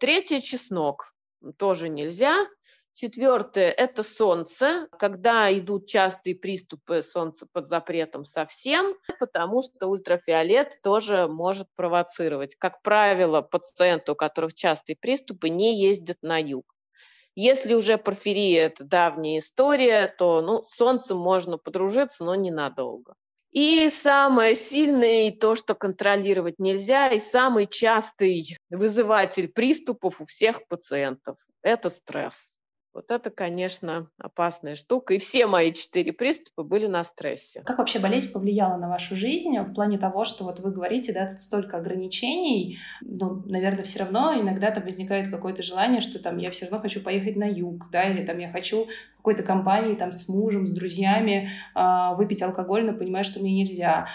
Третье– 0.00 0.40
чеснок. 0.42 1.12
Тоже 1.58 1.88
нельзя. 1.88 2.46
Четвертое– 2.92 3.70
это 3.76 4.02
солнце, 4.02 4.88
когда 4.98 5.52
идут 5.52 5.86
частые 5.86 6.34
приступы 6.34 7.02
солнца 7.02 7.46
под 7.52 7.66
запретом 7.66 8.24
совсем, 8.24 8.96
потому 9.18 9.62
что 9.62 9.88
ультрафиолет 9.88 10.80
тоже 10.82 11.28
может 11.28 11.68
провоцировать. 11.76 12.56
Как 12.56 12.80
правило, 12.80 13.42
пациенты, 13.42 14.12
у 14.12 14.14
которых 14.14 14.54
частые 14.54 14.96
приступы, 14.96 15.50
не 15.50 15.78
ездят 15.78 16.16
на 16.22 16.38
юг. 16.38 16.74
Если 17.34 17.74
уже 17.74 17.98
порфирия– 17.98 18.64
это 18.68 18.82
давняя 18.82 19.40
история, 19.40 20.08
то 20.08 20.40
ну, 20.40 20.64
с 20.64 20.74
солнцем 20.74 21.18
можно 21.18 21.58
подружиться, 21.58 22.24
но 22.24 22.34
ненадолго. 22.34 23.14
И 23.56 23.88
самое 23.88 24.54
сильное, 24.54 25.28
и 25.28 25.30
то, 25.30 25.54
что 25.54 25.74
контролировать 25.74 26.58
нельзя, 26.58 27.08
и 27.08 27.18
самый 27.18 27.64
частый 27.64 28.58
вызыватель 28.68 29.48
приступов 29.48 30.20
у 30.20 30.26
всех 30.26 30.68
пациентов– 30.68 31.38
это 31.62 31.88
стресс. 31.88 32.58
Вот 32.96 33.10
это, 33.10 33.28
конечно, 33.28 34.08
опасная 34.16 34.74
штука. 34.74 35.12
И 35.12 35.18
все 35.18 35.46
мои 35.46 35.74
четыре 35.74 36.14
приступа 36.14 36.62
были 36.62 36.86
на 36.86 37.04
стрессе. 37.04 37.60
Как 37.60 37.76
вообще 37.76 37.98
болезнь 37.98 38.32
повлияла 38.32 38.78
на 38.78 38.88
вашу 38.88 39.16
жизнь 39.16 39.54
в 39.58 39.74
плане 39.74 39.98
того, 39.98 40.24
что 40.24 40.44
вот 40.44 40.60
вы 40.60 40.70
говорите, 40.70 41.12
да, 41.12 41.26
тут 41.26 41.42
столько 41.42 41.76
ограничений, 41.76 42.78
ну, 43.02 43.42
наверное, 43.44 43.84
все 43.84 43.98
равно 43.98 44.32
иногда 44.40 44.70
там 44.70 44.82
возникает 44.82 45.28
какое-то 45.28 45.62
желание, 45.62 46.00
что 46.00 46.18
там 46.18 46.38
я 46.38 46.50
все 46.50 46.64
равно 46.64 46.80
хочу 46.80 47.02
поехать 47.02 47.36
на 47.36 47.44
юг, 47.44 47.90
да, 47.92 48.04
или 48.04 48.24
там 48.24 48.38
я 48.38 48.48
хочу 48.48 48.86
какой-то 49.18 49.42
компании 49.42 49.94
там 49.94 50.12
с 50.12 50.26
мужем, 50.30 50.66
с 50.66 50.72
друзьями 50.72 51.50
э, 51.74 52.14
выпить 52.16 52.40
алкоголь, 52.40 52.86
но 52.86 52.94
понимаю, 52.94 53.24
что 53.24 53.40
мне 53.40 53.52
нельзя. 53.52 54.06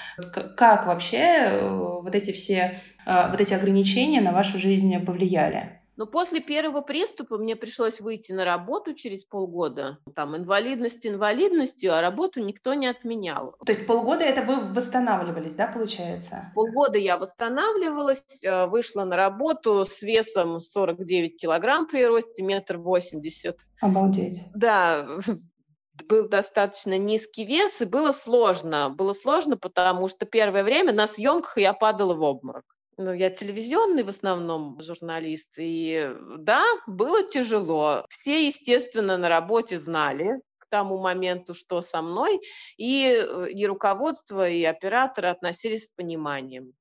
Как 0.57 0.87
вообще 0.87 1.17
э, 1.17 1.69
вот 1.69 2.15
эти 2.15 2.31
все, 2.31 2.79
э, 3.05 3.29
вот 3.29 3.39
эти 3.39 3.53
ограничения 3.53 4.21
на 4.21 4.31
вашу 4.31 4.57
жизнь 4.57 5.05
повлияли? 5.05 5.80
Но 5.97 6.05
после 6.05 6.39
первого 6.39 6.81
приступа 6.81 7.37
мне 7.37 7.55
пришлось 7.55 7.99
выйти 7.99 8.31
на 8.31 8.45
работу 8.45 8.93
через 8.93 9.23
полгода. 9.25 9.97
Там 10.15 10.35
инвалидность 10.35 11.05
инвалидностью, 11.05 11.93
а 11.93 12.01
работу 12.01 12.41
никто 12.41 12.73
не 12.73 12.87
отменял. 12.87 13.55
То 13.65 13.71
есть 13.71 13.85
полгода 13.85 14.23
это 14.23 14.41
вы 14.41 14.73
восстанавливались, 14.73 15.55
да, 15.55 15.67
получается? 15.67 16.51
Полгода 16.55 16.97
я 16.97 17.17
восстанавливалась, 17.17 18.43
э, 18.43 18.67
вышла 18.67 19.03
на 19.03 19.15
работу 19.15 19.85
с 19.85 20.01
весом 20.01 20.59
49 20.59 21.37
килограмм 21.37 21.87
при 21.87 22.05
росте 22.05 22.43
метр 22.43 22.77
восемьдесят. 22.77 23.57
Обалдеть. 23.81 24.41
Да, 24.53 25.07
был 26.07 26.29
достаточно 26.29 26.97
низкий 26.97 27.45
вес, 27.45 27.81
и 27.81 27.85
было 27.85 28.11
сложно. 28.11 28.89
Было 28.89 29.13
сложно, 29.13 29.57
потому 29.57 30.07
что 30.07 30.25
первое 30.25 30.63
время 30.63 30.93
на 30.93 31.07
съемках 31.07 31.57
я 31.57 31.73
падала 31.73 32.13
в 32.13 32.21
обморок. 32.21 32.65
Ну, 33.03 33.13
я 33.13 33.31
телевизионный 33.31 34.03
в 34.03 34.09
основном 34.09 34.79
журналист, 34.79 35.55
и 35.57 36.07
да, 36.37 36.63
было 36.85 37.23
тяжело. 37.23 38.05
Все, 38.09 38.45
естественно, 38.45 39.17
на 39.17 39.27
работе 39.27 39.79
знали 39.79 40.39
к 40.59 40.67
тому 40.69 40.99
моменту, 40.99 41.55
что 41.55 41.81
со 41.81 42.03
мной, 42.03 42.39
и, 42.77 43.07
э, 43.07 43.49
и 43.49 43.65
руководство, 43.65 44.47
и 44.47 44.63
операторы 44.63 45.29
относились 45.29 45.85
с 45.85 45.87
пониманием. 45.95 46.73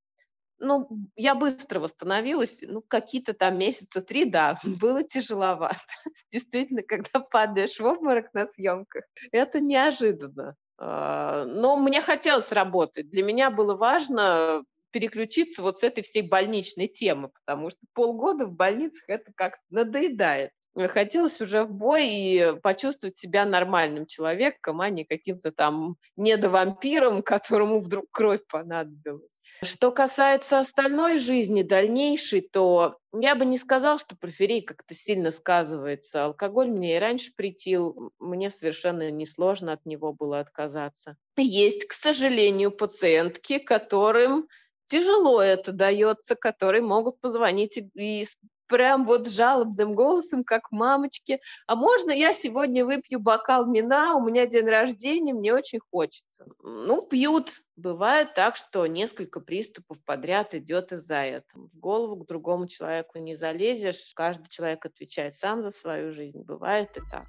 Ну, 0.59 0.91
я 1.17 1.35
быстро 1.35 1.81
восстановилась, 1.81 2.59
ну, 2.61 2.83
какие-то 2.87 3.33
там 3.33 3.57
месяца 3.57 4.03
три, 4.03 4.27
да, 4.27 4.59
было 4.83 5.03
тяжеловато. 5.03 5.79
Действительно, 6.31 6.83
когда 6.83 7.21
падаешь 7.21 7.81
в 7.81 7.87
обморок 7.87 8.35
на 8.35 8.45
съемках, 8.45 9.05
это 9.33 9.61
неожиданно. 9.61 10.55
А, 10.77 11.47
но 11.47 11.77
мне 11.77 12.03
хотелось 12.03 12.53
работать. 12.53 13.09
Для 13.09 13.23
меня 13.23 13.51
было 13.51 13.75
важно 13.75 14.65
переключиться 14.91 15.63
вот 15.63 15.79
с 15.79 15.83
этой 15.83 16.03
всей 16.03 16.23
больничной 16.23 16.89
темы, 16.89 17.29
потому 17.29 17.71
что 17.71 17.81
полгода 17.93 18.47
в 18.47 18.53
больницах 18.53 19.09
это 19.09 19.33
как 19.35 19.59
надоедает. 19.71 20.51
Хотелось 20.77 21.41
уже 21.41 21.65
в 21.65 21.73
бой 21.73 22.09
и 22.09 22.55
почувствовать 22.63 23.17
себя 23.17 23.45
нормальным 23.45 24.07
человеком, 24.07 24.81
а 24.81 24.89
не 24.89 25.05
каким-то 25.05 25.51
там 25.51 25.97
недовампиром, 26.17 27.23
которому 27.25 27.81
вдруг 27.81 28.07
кровь 28.13 28.41
понадобилась. 28.49 29.41
Что 29.63 29.91
касается 29.91 30.61
остальной 30.61 31.19
жизни, 31.19 31.63
дальнейшей, 31.63 32.41
то 32.41 32.99
я 33.13 33.35
бы 33.35 33.45
не 33.45 33.59
сказал, 33.59 33.99
что 33.99 34.17
порфирий 34.17 34.63
как-то 34.63 34.95
сильно 34.95 35.33
сказывается. 35.33 36.27
Алкоголь 36.27 36.69
мне 36.69 36.97
и 36.97 37.01
раньше 37.01 37.33
притил, 37.37 38.13
мне 38.21 38.51
совершенно 38.51 39.11
несложно 39.11 39.73
от 39.73 39.85
него 39.85 40.13
было 40.13 40.39
отказаться. 40.39 41.17
Есть, 41.37 41.87
к 41.87 41.93
сожалению, 41.93 42.71
пациентки, 42.71 43.59
которым 43.59 44.47
тяжело 44.91 45.41
это 45.41 45.73
дается, 45.73 46.35
которые 46.35 46.83
могут 46.83 47.21
позвонить 47.21 47.79
и 47.95 48.27
прям 48.67 49.05
вот 49.05 49.29
жалобным 49.29 49.95
голосом, 49.95 50.45
как 50.45 50.71
мамочки, 50.71 51.41
а 51.67 51.75
можно 51.75 52.13
я 52.13 52.33
сегодня 52.33 52.85
выпью 52.85 53.19
бокал 53.19 53.71
вина, 53.71 54.15
у 54.15 54.25
меня 54.25 54.47
день 54.47 54.69
рождения, 54.69 55.35
мне 55.35 55.53
очень 55.53 55.81
хочется. 55.91 56.47
Ну, 56.63 57.07
пьют. 57.07 57.51
Бывает 57.77 58.35
так, 58.35 58.57
что 58.57 58.87
несколько 58.87 59.41
приступов 59.41 59.99
подряд 60.05 60.55
идет 60.55 60.93
из-за 60.93 61.17
этого. 61.17 61.67
В 61.67 61.79
голову 61.79 62.23
к 62.23 62.29
другому 62.29 62.69
человеку 62.69 63.19
не 63.19 63.35
залезешь, 63.35 64.13
каждый 64.15 64.49
человек 64.49 64.87
отвечает 64.87 65.35
сам 65.35 65.63
за 65.63 65.71
свою 65.71 66.13
жизнь. 66.13 66.43
Бывает 66.43 66.97
и 66.97 67.01
так. 67.11 67.27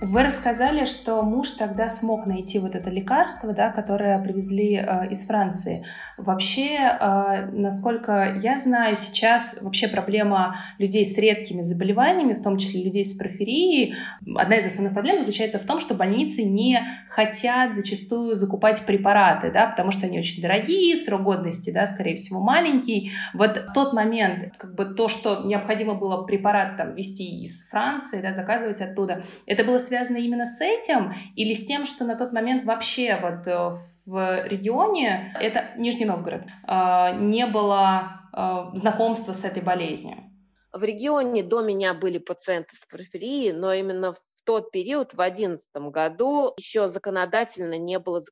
Вы 0.00 0.22
рассказали, 0.22 0.84
что 0.84 1.22
муж 1.22 1.50
тогда 1.50 1.88
смог 1.88 2.24
найти 2.24 2.60
вот 2.60 2.76
это 2.76 2.88
лекарство, 2.88 3.52
да, 3.52 3.70
которое 3.70 4.22
привезли 4.22 4.76
э, 4.76 5.08
из 5.10 5.26
Франции. 5.26 5.84
Вообще, 6.16 6.76
э, 6.76 7.48
насколько 7.50 8.36
я 8.40 8.58
знаю, 8.58 8.94
сейчас 8.94 9.58
вообще 9.60 9.88
проблема 9.88 10.56
людей 10.78 11.04
с 11.04 11.18
редкими 11.18 11.62
заболеваниями, 11.62 12.34
в 12.34 12.42
том 12.44 12.58
числе 12.58 12.84
людей 12.84 13.04
с 13.04 13.14
порфирией, 13.14 13.96
одна 14.36 14.58
из 14.58 14.66
основных 14.66 14.92
проблем 14.92 15.18
заключается 15.18 15.58
в 15.58 15.64
том, 15.64 15.80
что 15.80 15.94
больницы 15.94 16.44
не 16.44 16.80
хотят 17.08 17.74
зачастую 17.74 18.36
закупать 18.36 18.82
препараты, 18.82 19.50
да, 19.50 19.66
потому 19.66 19.90
что 19.90 20.06
они 20.06 20.20
очень 20.20 20.40
дорогие, 20.40 20.96
срок 20.96 21.22
годности, 21.22 21.70
да, 21.70 21.88
скорее 21.88 22.14
всего, 22.14 22.38
маленький. 22.38 23.10
Вот 23.34 23.64
в 23.68 23.72
тот 23.72 23.92
момент, 23.92 24.54
как 24.58 24.76
бы 24.76 24.84
то, 24.84 25.08
что 25.08 25.42
необходимо 25.44 25.94
было 25.94 26.22
препарат 26.22 26.76
там 26.76 26.94
вести 26.94 27.42
из 27.42 27.68
Франции, 27.68 28.22
да, 28.22 28.32
заказывать 28.32 28.80
оттуда, 28.80 29.22
это 29.44 29.64
было 29.64 29.80
связано 29.88 30.18
именно 30.18 30.46
с 30.46 30.60
этим 30.60 31.14
или 31.34 31.54
с 31.54 31.66
тем, 31.66 31.86
что 31.86 32.04
на 32.04 32.16
тот 32.16 32.32
момент 32.32 32.64
вообще 32.64 33.18
вот 33.20 33.46
э, 33.46 33.78
в 34.06 34.46
регионе, 34.46 35.34
это 35.40 35.72
Нижний 35.76 36.04
Новгород, 36.04 36.42
э, 36.42 37.16
не 37.18 37.46
было 37.46 38.22
э, 38.32 38.76
знакомства 38.78 39.32
с 39.32 39.44
этой 39.44 39.62
болезнью? 39.62 40.18
В 40.72 40.84
регионе 40.84 41.42
до 41.42 41.62
меня 41.62 41.94
были 41.94 42.18
пациенты 42.18 42.76
с 42.76 42.84
порфирией, 42.84 43.52
но 43.52 43.72
именно 43.72 44.12
в 44.12 44.18
тот 44.44 44.70
период, 44.70 45.12
в 45.12 45.16
2011 45.16 45.76
году, 45.90 46.54
еще 46.56 46.88
законодательно 46.88 47.76
не 47.76 47.98
было 47.98 48.22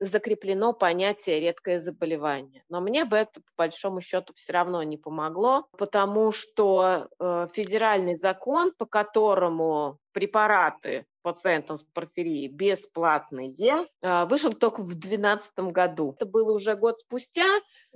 закреплено 0.00 0.72
понятие 0.72 1.40
редкое 1.40 1.78
заболевание. 1.78 2.62
Но 2.70 2.80
мне 2.80 3.04
бы 3.04 3.16
это, 3.16 3.40
по 3.40 3.64
большому 3.64 4.00
счету, 4.00 4.32
все 4.34 4.54
равно 4.54 4.82
не 4.82 4.96
помогло, 4.96 5.66
потому 5.76 6.32
что 6.32 7.08
федеральный 7.18 8.16
закон, 8.16 8.72
по 8.78 8.86
которому 8.86 9.98
препараты 10.16 11.04
пациентам 11.20 11.76
с 11.76 11.82
порфирией 11.82 12.48
бесплатные, 12.48 13.86
а, 14.00 14.24
вышел 14.24 14.50
только 14.50 14.80
в 14.80 14.94
2012 14.94 15.72
году. 15.72 16.14
Это 16.16 16.24
было 16.24 16.54
уже 16.54 16.74
год 16.74 17.00
спустя, 17.00 17.44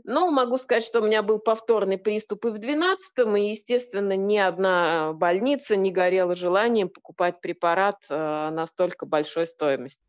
но 0.04 0.30
могу 0.30 0.58
сказать, 0.58 0.84
что 0.84 1.00
у 1.00 1.06
меня 1.06 1.22
был 1.22 1.38
повторный 1.38 1.96
приступ 1.96 2.44
и 2.44 2.50
в 2.50 2.58
2012, 2.58 3.38
и, 3.38 3.52
естественно, 3.52 4.18
ни 4.18 4.36
одна 4.36 5.14
больница 5.14 5.76
не 5.76 5.90
горела 5.90 6.36
желанием 6.36 6.90
покупать 6.90 7.40
препарат 7.40 8.04
а, 8.10 8.50
настолько 8.50 9.06
большой 9.06 9.46
стоимости. 9.46 10.02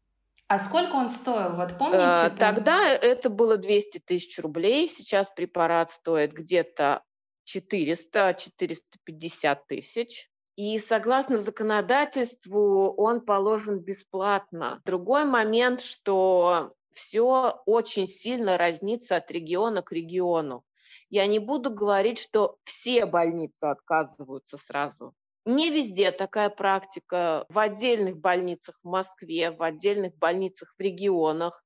А 0.50 0.60
сколько 0.60 0.96
он 0.96 1.08
стоил, 1.08 1.56
вот 1.56 1.77
помните? 1.77 2.03
А, 2.03 2.30
тогда 2.30 2.89
это 2.89 3.30
было 3.30 3.56
200 3.56 4.00
тысяч 4.00 4.38
рублей, 4.38 4.89
сейчас 4.89 5.30
препарат 5.30 5.91
стоит 5.91 6.34
где-то 6.34 7.04
400-450 7.47 9.58
тысяч. 9.69 10.31
И 10.62 10.78
согласно 10.78 11.39
законодательству 11.39 12.93
он 12.93 13.21
положен 13.21 13.80
бесплатно. 13.80 14.80
Другой 14.86 15.26
момент, 15.26 15.82
что 15.82 16.76
все 16.91 17.63
очень 17.65 18.08
сильно 18.08 18.60
разнится 18.60 19.15
от 19.15 19.32
региона 19.32 19.82
к 19.82 19.91
региону. 19.91 20.63
Я 21.10 21.26
не 21.26 21.39
буду 21.39 21.71
говорить, 21.74 22.19
что 22.19 22.58
все 22.63 23.08
больницы 23.08 23.56
отказываются 23.62 24.58
сразу. 24.60 25.15
Не 25.47 25.71
везде 25.71 26.12
такая 26.12 26.52
практика. 26.52 27.47
В 27.50 27.58
отдельных 27.58 28.17
больницах 28.17 28.80
в 28.84 28.88
Москве, 28.88 29.50
в 29.50 29.63
отдельных 29.63 30.15
больницах 30.15 30.76
в 30.78 30.80
регионах 30.80 31.63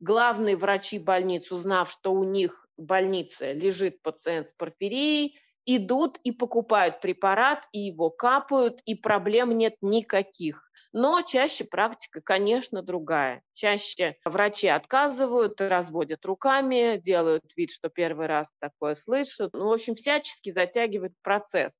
главные 0.00 0.58
врачи 0.58 0.98
больниц, 0.98 1.50
узнав, 1.50 1.90
что 1.90 2.12
у 2.12 2.24
них 2.24 2.68
больнице 2.76 3.54
лежит 3.54 4.02
пациент 4.02 4.48
с 4.48 4.52
порфирией, 4.52 5.38
идут 5.66 6.18
и 6.24 6.32
покупают 6.32 7.00
препарат, 7.00 7.66
и 7.72 7.80
его 7.80 8.10
капают, 8.10 8.80
и 8.84 8.94
проблем 8.94 9.56
нет 9.56 9.74
никаких. 9.80 10.70
Но 10.92 11.22
чаще 11.22 11.64
практика, 11.64 12.20
конечно, 12.20 12.80
другая. 12.80 13.42
Чаще 13.52 14.16
врачи 14.24 14.68
отказывают, 14.68 15.60
разводят 15.60 16.24
руками, 16.24 16.98
делают 16.98 17.44
вид, 17.56 17.72
что 17.72 17.88
первый 17.88 18.28
раз 18.28 18.46
такое 18.60 18.94
слышат. 18.94 19.52
Ну, 19.54 19.68
в 19.68 19.72
общем, 19.72 19.96
всячески 19.96 20.52
затягивают 20.52 21.14
процесс. 21.20 21.72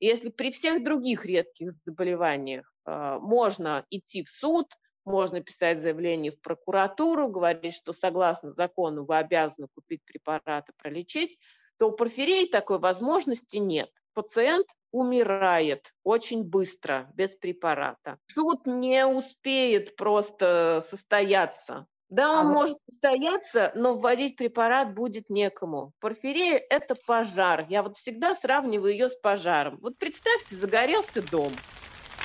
Если 0.00 0.30
при 0.30 0.50
всех 0.50 0.82
других 0.82 1.24
редких 1.24 1.70
заболеваниях 1.70 2.70
э, 2.86 3.18
можно 3.20 3.86
идти 3.90 4.24
в 4.24 4.28
суд, 4.28 4.66
можно 5.04 5.40
писать 5.40 5.78
заявление 5.78 6.32
в 6.32 6.40
прокуратуру, 6.40 7.28
говорить, 7.28 7.74
что 7.74 7.92
согласно 7.92 8.50
закону 8.50 9.04
вы 9.04 9.16
обязаны 9.16 9.68
купить 9.72 10.04
препараты, 10.04 10.72
пролечить, 10.76 11.38
то 11.78 11.88
у 11.88 11.92
порфирии 11.92 12.46
такой 12.46 12.78
возможности 12.78 13.58
нет. 13.58 13.90
Пациент 14.14 14.66
умирает 14.92 15.92
очень 16.04 16.42
быстро, 16.42 17.10
без 17.14 17.34
препарата. 17.34 18.18
Суд 18.26 18.66
не 18.66 19.06
успеет 19.06 19.96
просто 19.96 20.82
состояться. 20.88 21.86
Да, 22.08 22.40
он 22.40 22.46
а 22.46 22.50
может 22.50 22.78
состояться, 22.88 23.72
но 23.74 23.96
вводить 23.96 24.36
препарат 24.36 24.94
будет 24.94 25.28
некому. 25.28 25.92
Порфирия– 26.00 26.62
это 26.70 26.94
пожар. 26.94 27.66
Я 27.68 27.82
вот 27.82 27.96
всегда 27.96 28.34
сравниваю 28.34 28.92
ее 28.92 29.08
с 29.08 29.16
пожаром. 29.16 29.78
Вот 29.80 29.98
представьте, 29.98 30.54
загорелся 30.54 31.20
дом. 31.20 31.52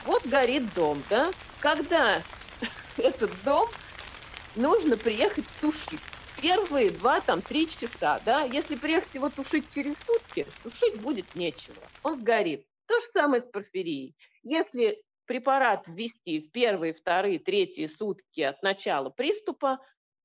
Вот 0.06 0.26
горит 0.26 0.72
дом, 0.76 1.02
да? 1.10 1.32
Когда 1.60 2.22
этот 2.98 3.32
дом 3.44 3.68
нужно 4.56 4.98
приехать 4.98 5.46
тушить 5.60 6.11
первые 6.42 6.92
два, 6.92 7.22
там, 7.22 7.42
три 7.42 7.70
часа, 7.70 8.20
да, 8.26 8.44
если 8.44 8.76
приехать 8.76 9.14
его 9.16 9.30
тушить 9.30 9.70
через 9.70 9.96
сутки, 10.06 10.48
тушить 10.64 11.00
будет 11.00 11.36
нечего, 11.36 11.76
он 12.04 12.16
сгорит. 12.16 12.66
То 12.88 13.00
же 13.00 13.06
самое 13.14 13.42
с 13.42 13.46
порфирией. 13.46 14.16
Если 14.44 15.02
препарат 15.26 15.88
ввести 15.88 16.42
в 16.42 16.52
первые, 16.52 16.94
вторые, 16.94 17.40
третьи 17.40 17.86
сутки 17.86 18.42
от 18.42 18.62
начала 18.64 19.10
приступа, 19.10 19.80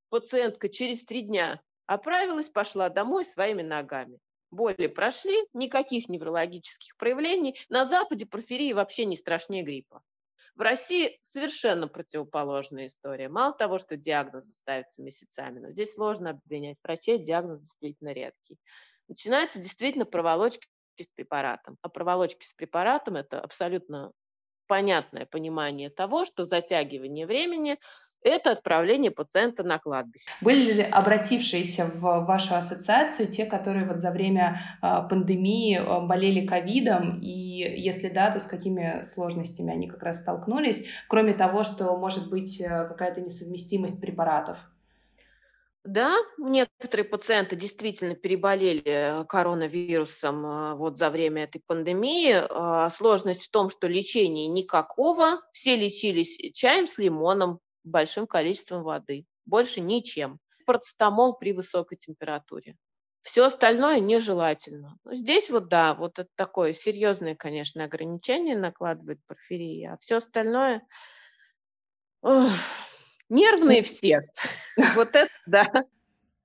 пациентка 0.09 0.69
через 0.69 1.05
три 1.05 1.23
дня 1.23 1.61
оправилась, 1.87 2.49
пошла 2.49 2.89
домой 2.89 3.25
своими 3.25 3.63
ногами. 3.63 4.19
Боли 4.51 4.87
прошли, 4.87 5.37
никаких 5.53 6.09
неврологических 6.09 6.97
проявлений. 6.97 7.59
На 7.69 7.85
Западе 7.85 8.27
порфирия 8.27 8.75
вообще 8.75 9.05
не 9.05 9.17
страшнее 9.17 9.63
гриппа. 9.63 10.03
В 10.57 10.63
России 10.63 11.19
совершенно 11.23 11.87
противоположная 11.87 12.87
история. 12.87 13.29
Мало 13.29 13.53
того, 13.53 13.77
что 13.77 13.97
диагноз 13.97 14.57
ставится 14.57 15.03
месяцами, 15.03 15.61
но 15.61 15.71
здесь 15.71 15.95
сложно 15.95 16.31
обвинять 16.31 16.79
врачей, 16.83 17.19
диагноз 17.19 17.61
действительно 17.61 18.15
редкий. 18.15 18.59
Начинается 19.07 19.61
действительно 19.61 20.07
проволочки 20.07 20.67
с 20.99 21.09
препаратом. 21.09 21.77
А 21.83 21.91
проволочки 21.91 22.47
с 22.47 22.55
препаратом– 22.55 23.17
это 23.17 23.39
абсолютно 23.39 24.13
понятное 24.67 25.27
понимание 25.27 25.91
того, 25.91 26.25
что 26.25 26.47
затягивание 26.47 27.27
времени 27.27 27.79
это 28.27 28.51
отправление 28.51 29.11
пациента 29.11 29.63
на 29.63 29.79
кладбище. 29.79 30.27
Были 30.41 30.73
ли 30.73 30.83
обратившиеся 30.83 31.87
в 31.87 32.25
вашу 32.25 32.55
ассоциацию 32.55 33.29
те, 33.29 33.47
которые 33.47 33.87
вот 33.87 34.01
за 34.01 34.11
время 34.11 34.61
а, 34.81 35.03
пандемии 35.03 35.77
а, 35.77 36.01
болели 36.01 36.47
ковидом, 36.47 37.21
и 37.21 37.31
если 37.31 38.09
да, 38.09 38.31
то 38.31 38.41
с 38.41 38.47
какими 38.47 39.03
сложностями 39.05 39.73
они 39.73 39.89
как 39.89 40.03
раз 40.03 40.21
столкнулись, 40.21 40.85
кроме 41.09 41.35
того, 41.35 41.65
что 41.65 41.97
может 41.97 42.29
быть 42.31 42.61
э, 42.61 42.87
какая-то 42.89 43.21
несовместимость 43.21 44.01
препаратов? 44.01 44.59
Да, 45.87 46.17
некоторые 46.37 47.05
пациенты 47.05 47.55
действительно 47.55 48.17
переболели 48.17 49.25
коронавирусом 49.29 50.45
э, 50.45 50.75
вот 50.75 50.99
за 50.99 51.11
время 51.11 51.45
этой 51.45 51.63
пандемии. 51.65 52.35
А, 52.51 52.91
сложность 52.91 53.45
в 53.45 53.51
том, 53.51 53.71
что 53.71 53.87
лечения 53.87 54.49
никакого. 54.49 55.43
Все 55.53 55.77
лечились 55.77 56.39
чаем 56.55 56.89
с 56.89 56.99
лимоном, 56.99 57.61
большим 57.87 58.27
количеством 58.27 58.83
воды. 58.83 59.25
Больше 59.45 59.81
ничем. 59.81 60.39
парацетамол 60.67 61.35
при 61.35 61.53
высокой 61.53 61.97
температуре. 61.97 62.77
Все 63.23 63.45
остальное 63.45 64.01
нежелательно. 64.01 64.99
Ну, 65.05 65.15
здесь 65.15 65.51
вот 65.51 65.69
да, 65.69 65.95
вот 65.95 66.19
это 66.19 66.29
такое 66.37 66.73
серьезное, 66.73 67.35
конечно, 67.35 67.85
ограничение 67.85 68.57
накладывает 68.57 69.21
порфирия, 69.27 69.95
а 69.95 69.99
все 69.99 70.17
остальное 70.17 70.83
ох, 72.23 72.53
нервные 73.29 73.83
все. 73.83 74.21
Вот 74.95 75.17
это 75.17 75.31
да. 75.47 75.67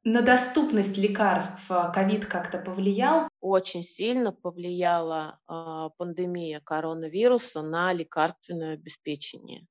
На 0.04 0.24
доступность 0.24 0.98
лекарств 0.98 1.70
э, 1.70 1.92
ковид 1.94 2.26
как-то 2.26 2.58
повлиял? 2.58 3.28
Очень 3.40 3.84
сильно 3.84 4.32
повлияла 4.32 5.40
э, 5.48 5.90
пандемия 5.98 6.60
коронавируса 6.62 7.62
на 7.62 7.94
лекарственное 7.94 8.74
обеспечение 8.74 9.68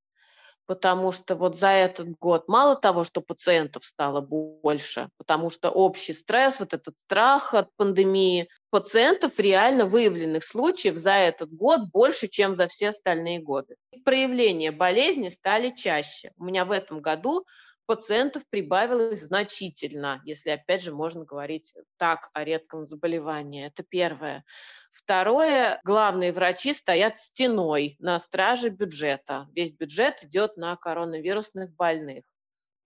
потому 0.70 1.10
что 1.10 1.34
вот 1.34 1.56
за 1.56 1.70
этот 1.70 2.16
год 2.20 2.46
мало 2.46 2.76
того, 2.76 3.02
что 3.02 3.20
пациентов 3.20 3.84
стало 3.84 4.20
больше, 4.20 5.08
потому 5.16 5.50
что 5.50 5.68
общий 5.68 6.12
стресс, 6.12 6.60
вот 6.60 6.72
этот 6.72 6.96
страх 6.96 7.54
от 7.54 7.74
пандемии, 7.76 8.48
пациентов 8.70 9.32
реально 9.40 9.84
выявленных 9.84 10.44
случаев 10.44 10.94
за 10.94 11.14
этот 11.14 11.52
год 11.52 11.90
больше, 11.92 12.28
чем 12.28 12.54
за 12.54 12.68
все 12.68 12.90
остальные 12.90 13.40
годы. 13.40 13.74
Проявления 14.04 14.70
болезни 14.70 15.28
стали 15.30 15.70
чаще. 15.70 16.30
У 16.38 16.44
меня 16.44 16.64
в 16.64 16.70
этом 16.70 17.00
году 17.00 17.44
пациентов 17.90 18.44
прибавилось 18.48 19.22
значительно, 19.22 20.22
если, 20.24 20.50
опять 20.50 20.80
же, 20.80 20.94
можно 20.94 21.24
говорить 21.24 21.74
так 21.96 22.30
о 22.34 22.44
редком 22.44 22.84
заболевании. 22.84 23.66
Это 23.66 23.82
первое. 23.82 24.44
Второе, 24.92 25.80
главные 25.82 26.32
врачи 26.32 26.72
стоят 26.72 27.18
стеной 27.18 27.96
на 27.98 28.20
страже 28.20 28.68
бюджета. 28.68 29.48
Весь 29.56 29.72
бюджет 29.72 30.22
идет 30.22 30.56
на 30.56 30.76
коронавирусных 30.76 31.74
больных. 31.74 32.22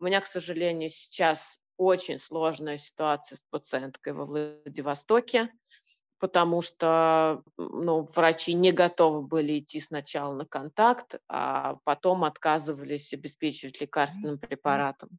У 0.01 0.05
меня, 0.05 0.23
к 0.23 0.27
сожалению, 0.27 0.89
сейчас 0.89 1.59
очень 1.77 2.19
сложная 2.19 2.79
ситуация 2.79 3.37
с 3.37 3.43
пациенткой 3.51 4.15
во 4.15 4.25
Владивостоке 4.25 5.51
потому 6.25 6.63
что 6.63 7.43
ну, 7.59 8.09
врачи 8.15 8.55
не 8.55 8.73
готовы 8.73 9.21
были 9.21 9.59
идти 9.59 9.79
сначала 9.79 10.33
на 10.33 10.47
контакт, 10.47 11.17
а 11.29 11.77
потом 11.85 12.25
отказывались 12.25 13.13
обеспечивать 13.13 13.79
лекарственным 13.83 14.39
препаратом. 14.39 15.11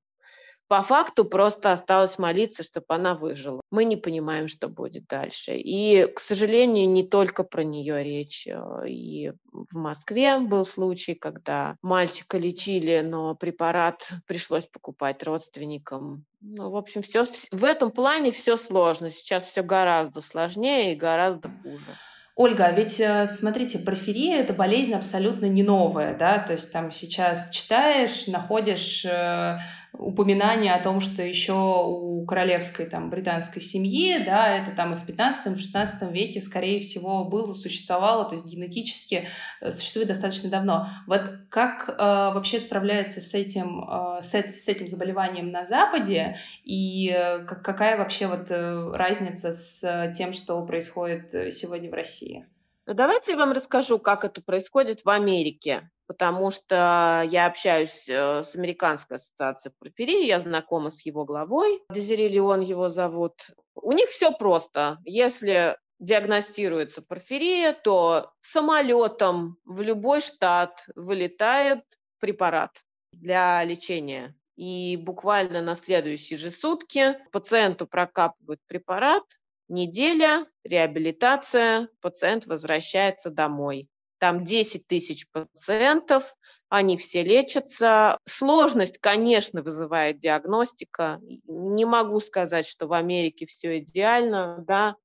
По 0.67 0.81
факту 0.81 1.25
просто 1.25 1.71
осталось 1.71 2.17
молиться, 2.17 2.63
чтобы 2.63 2.87
она 2.89 3.13
выжила. 3.13 3.61
Мы 3.69 3.85
не 3.85 3.97
понимаем, 3.97 4.47
что 4.47 4.67
будет 4.67 5.05
дальше. 5.05 5.57
И, 5.57 6.07
к 6.07 6.19
сожалению, 6.19 6.89
не 6.89 7.07
только 7.07 7.43
про 7.43 7.63
нее 7.63 8.03
речь. 8.03 8.47
Э, 8.47 8.87
и 8.87 9.31
в 9.51 9.77
Москве 9.77 10.39
был 10.39 10.65
случай, 10.65 11.13
когда 11.13 11.77
мальчика 11.83 12.39
лечили, 12.39 13.01
но 13.05 13.35
препарат 13.35 14.09
пришлось 14.25 14.65
покупать 14.65 15.21
родственникам. 15.21 16.25
Ну, 16.47 16.69
в 16.69 16.75
общем, 16.75 17.01
все, 17.01 17.25
в 17.51 17.63
этом 17.63 17.89
плане 17.89 18.31
все 18.31 18.55
сложно. 18.55 19.09
Сейчас 19.09 19.49
все 19.49 19.63
гораздо 19.63 20.21
сложнее 20.21 20.93
и 20.93 20.95
гораздо 20.95 21.49
хуже. 21.49 21.97
Ольга, 22.35 22.65
а 22.65 22.71
ведь 22.71 22.99
э, 22.99 23.27
смотрите, 23.27 23.79
порфирия 23.79 24.41
это 24.41 24.53
болезнь 24.53 24.93
абсолютно 24.93 25.45
не 25.45 25.63
новая, 25.63 26.15
да, 26.17 26.37
то 26.39 26.51
есть 26.51 26.71
там 26.71 26.91
сейчас 26.91 27.49
читаешь, 27.49 28.27
находишь 28.27 29.05
э, 29.05 29.57
упоминание 29.97 30.73
о 30.73 30.83
том, 30.83 30.99
что 30.99 31.21
еще 31.21 31.53
у 31.53 32.25
королевской 32.25 32.85
там 32.85 33.09
британской 33.09 33.61
семьи, 33.61 34.23
да, 34.23 34.57
это 34.57 34.75
там 34.75 34.93
и 34.93 34.97
в 34.97 35.05
15-16 35.07 36.11
веке, 36.11 36.41
скорее 36.41 36.81
всего, 36.81 37.23
было, 37.25 37.53
существовало, 37.53 38.25
то 38.25 38.35
есть 38.35 38.45
генетически 38.45 39.27
э, 39.61 39.71
существует 39.71 40.07
достаточно 40.07 40.49
давно. 40.49 40.87
Вот 41.07 41.21
как 41.49 41.89
э, 41.89 41.93
вообще 41.97 42.59
справляется 42.59 43.21
с 43.21 43.33
этим, 43.33 43.83
э, 43.83 44.21
с, 44.21 44.33
с 44.33 44.67
этим 44.67 44.87
заболеванием 44.87 45.51
на 45.51 45.63
Западе 45.63 46.37
и 46.63 47.09
э, 47.09 47.45
какая 47.45 47.97
вообще 47.97 48.27
вот 48.27 48.47
э, 48.49 48.91
разница 48.93 49.51
с 49.51 50.11
тем, 50.17 50.33
что 50.33 50.65
происходит 50.65 51.33
э, 51.33 51.51
сегодня 51.51 51.89
в 51.89 51.93
России? 51.93 52.45
Ну, 52.85 52.93
давайте 52.93 53.31
я 53.31 53.37
вам 53.37 53.51
расскажу, 53.51 53.97
как 53.97 54.25
это 54.25 54.41
происходит 54.41 55.03
в 55.03 55.09
Америке 55.09 55.89
потому 56.07 56.51
что 56.51 57.23
я 57.29 57.47
общаюсь 57.47 58.07
э, 58.07 58.43
с 58.43 58.55
Американской 58.55 59.17
ассоциацией 59.17 59.73
порфирии, 59.79 60.25
я 60.25 60.39
знакома 60.39 60.91
с 60.91 61.05
его 61.05 61.25
главой, 61.25 61.81
Дезири 61.89 62.27
Леон 62.27 62.61
его 62.61 62.89
зовут. 62.89 63.33
У 63.75 63.91
них 63.91 64.09
все 64.09 64.31
просто. 64.31 64.99
Если 65.03 65.77
диагностируется 65.99 67.01
порфирия, 67.01 67.73
то 67.73 68.31
самолетом 68.41 69.57
в 69.65 69.81
любой 69.81 70.21
штат 70.21 70.85
вылетает 70.95 71.83
препарат 72.19 72.83
для 73.11 73.63
лечения. 73.63 74.35
И 74.55 74.97
буквально 74.97 75.61
на 75.61 75.75
следующие 75.75 76.39
же 76.39 76.49
сутки 76.49 77.17
пациенту 77.31 77.87
прокапывают 77.87 78.61
препарат, 78.67 79.23
неделя, 79.67 80.45
реабилитация, 80.63 81.89
пациент 82.01 82.45
возвращается 82.45 83.31
домой. 83.31 83.89
Там 84.19 84.45
10 84.45 84.87
тысяч 84.87 85.27
пациентов, 85.31 86.35
они 86.69 86.97
все 86.97 87.23
лечатся. 87.23 88.19
Сложность, 88.25 88.97
конечно, 88.99 89.61
вызывает 89.61 90.19
диагностика. 90.19 91.19
Не 91.47 91.85
могу 91.85 92.19
сказать, 92.19 92.67
что 92.67 92.87
в 92.87 92.93
Америке 92.93 93.45
все 93.45 93.79
идеально, 93.79 94.63
да. 94.67 94.95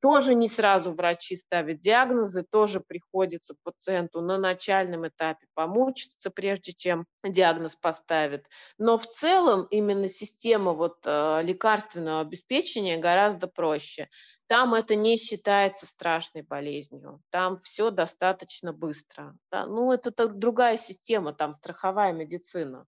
Тоже 0.00 0.34
не 0.34 0.46
сразу 0.48 0.92
врачи 0.92 1.34
ставят 1.34 1.80
диагнозы, 1.80 2.44
тоже 2.44 2.80
приходится 2.80 3.56
пациенту 3.64 4.20
на 4.20 4.38
начальном 4.38 5.06
этапе 5.08 5.46
помучиться, 5.54 6.30
прежде 6.30 6.72
чем 6.72 7.06
диагноз 7.24 7.74
поставят. 7.74 8.44
Но 8.78 8.98
в 8.98 9.06
целом 9.06 9.66
именно 9.70 10.08
система 10.08 10.72
вот, 10.72 10.98
э, 11.04 11.42
лекарственного 11.42 12.20
обеспечения 12.20 12.98
гораздо 12.98 13.48
проще. 13.48 14.08
Там 14.46 14.74
это 14.74 14.94
не 14.94 15.16
считается 15.16 15.86
страшной 15.86 16.42
болезнью, 16.42 17.20
там 17.30 17.58
все 17.58 17.90
достаточно 17.90 18.72
быстро. 18.72 19.36
Ну, 19.50 19.90
это 19.90 20.28
другая 20.28 20.78
система, 20.78 21.32
там 21.32 21.54
страховая 21.54 22.12
медицина. 22.12 22.86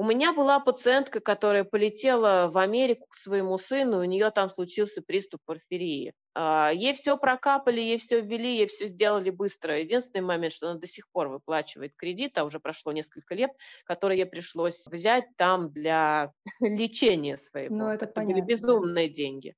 У 0.00 0.02
меня 0.02 0.32
была 0.32 0.58
пациентка, 0.60 1.20
которая 1.20 1.62
полетела 1.62 2.48
в 2.50 2.56
Америку 2.56 3.08
к 3.10 3.14
своему 3.14 3.58
сыну, 3.58 3.98
у 4.00 4.04
нее 4.04 4.30
там 4.30 4.48
случился 4.48 5.02
приступ 5.02 5.42
порфирии. 5.44 6.14
А, 6.34 6.70
ей 6.72 6.94
все 6.94 7.18
прокапали, 7.18 7.80
ей 7.80 7.98
все 7.98 8.22
ввели, 8.22 8.56
ей 8.56 8.66
все 8.66 8.86
сделали 8.86 9.28
быстро. 9.28 9.78
Единственный 9.78 10.22
момент, 10.22 10.54
что 10.54 10.70
она 10.70 10.80
до 10.80 10.86
сих 10.86 11.06
пор 11.10 11.28
выплачивает 11.28 11.92
кредит, 11.96 12.38
а 12.38 12.44
уже 12.44 12.60
прошло 12.60 12.92
несколько 12.92 13.34
лет, 13.34 13.50
который 13.84 14.16
ей 14.16 14.24
пришлось 14.24 14.86
взять 14.86 15.26
там 15.36 15.70
для 15.70 16.32
лечения 16.62 17.36
своего. 17.36 17.76
Ну, 17.76 17.88
это, 17.88 18.06
это 18.06 18.14
понятно. 18.14 18.36
были 18.36 18.46
безумные 18.46 19.10
деньги. 19.10 19.54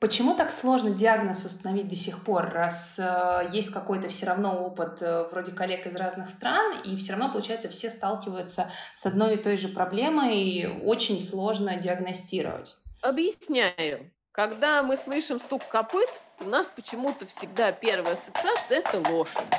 Почему 0.00 0.34
так 0.34 0.50
сложно 0.50 0.90
диагноз 0.90 1.44
установить 1.44 1.86
до 1.88 1.94
сих 1.94 2.24
пор, 2.24 2.48
раз 2.48 2.98
э, 2.98 3.46
есть 3.52 3.70
какой-то 3.70 4.08
все 4.08 4.24
равно 4.24 4.64
опыт 4.64 5.02
э, 5.02 5.28
вроде 5.30 5.52
коллег 5.52 5.86
из 5.86 5.94
разных 5.94 6.30
стран, 6.30 6.80
и 6.86 6.96
все 6.96 7.12
равно, 7.12 7.30
получается, 7.30 7.68
все 7.68 7.90
сталкиваются 7.90 8.72
с 8.94 9.04
одной 9.04 9.34
и 9.34 9.42
той 9.42 9.58
же 9.58 9.68
проблемой, 9.68 10.42
и 10.42 10.66
очень 10.66 11.20
сложно 11.20 11.76
диагностировать? 11.76 12.78
Объясняю. 13.02 14.10
Когда 14.32 14.82
мы 14.82 14.96
слышим 14.96 15.38
стук 15.38 15.68
копыт, 15.68 16.08
у 16.40 16.44
нас 16.44 16.72
почему-то 16.74 17.26
всегда 17.26 17.70
первая 17.70 18.14
ассоциация– 18.14 18.78
это 18.86 19.06
лошадь. 19.12 19.54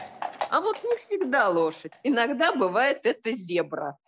А 0.50 0.60
вот 0.60 0.84
не 0.84 0.98
всегда 0.98 1.50
лошадь. 1.50 1.94
Иногда 2.02 2.52
бывает 2.52 3.02
это 3.04 3.32
зебра. 3.32 4.00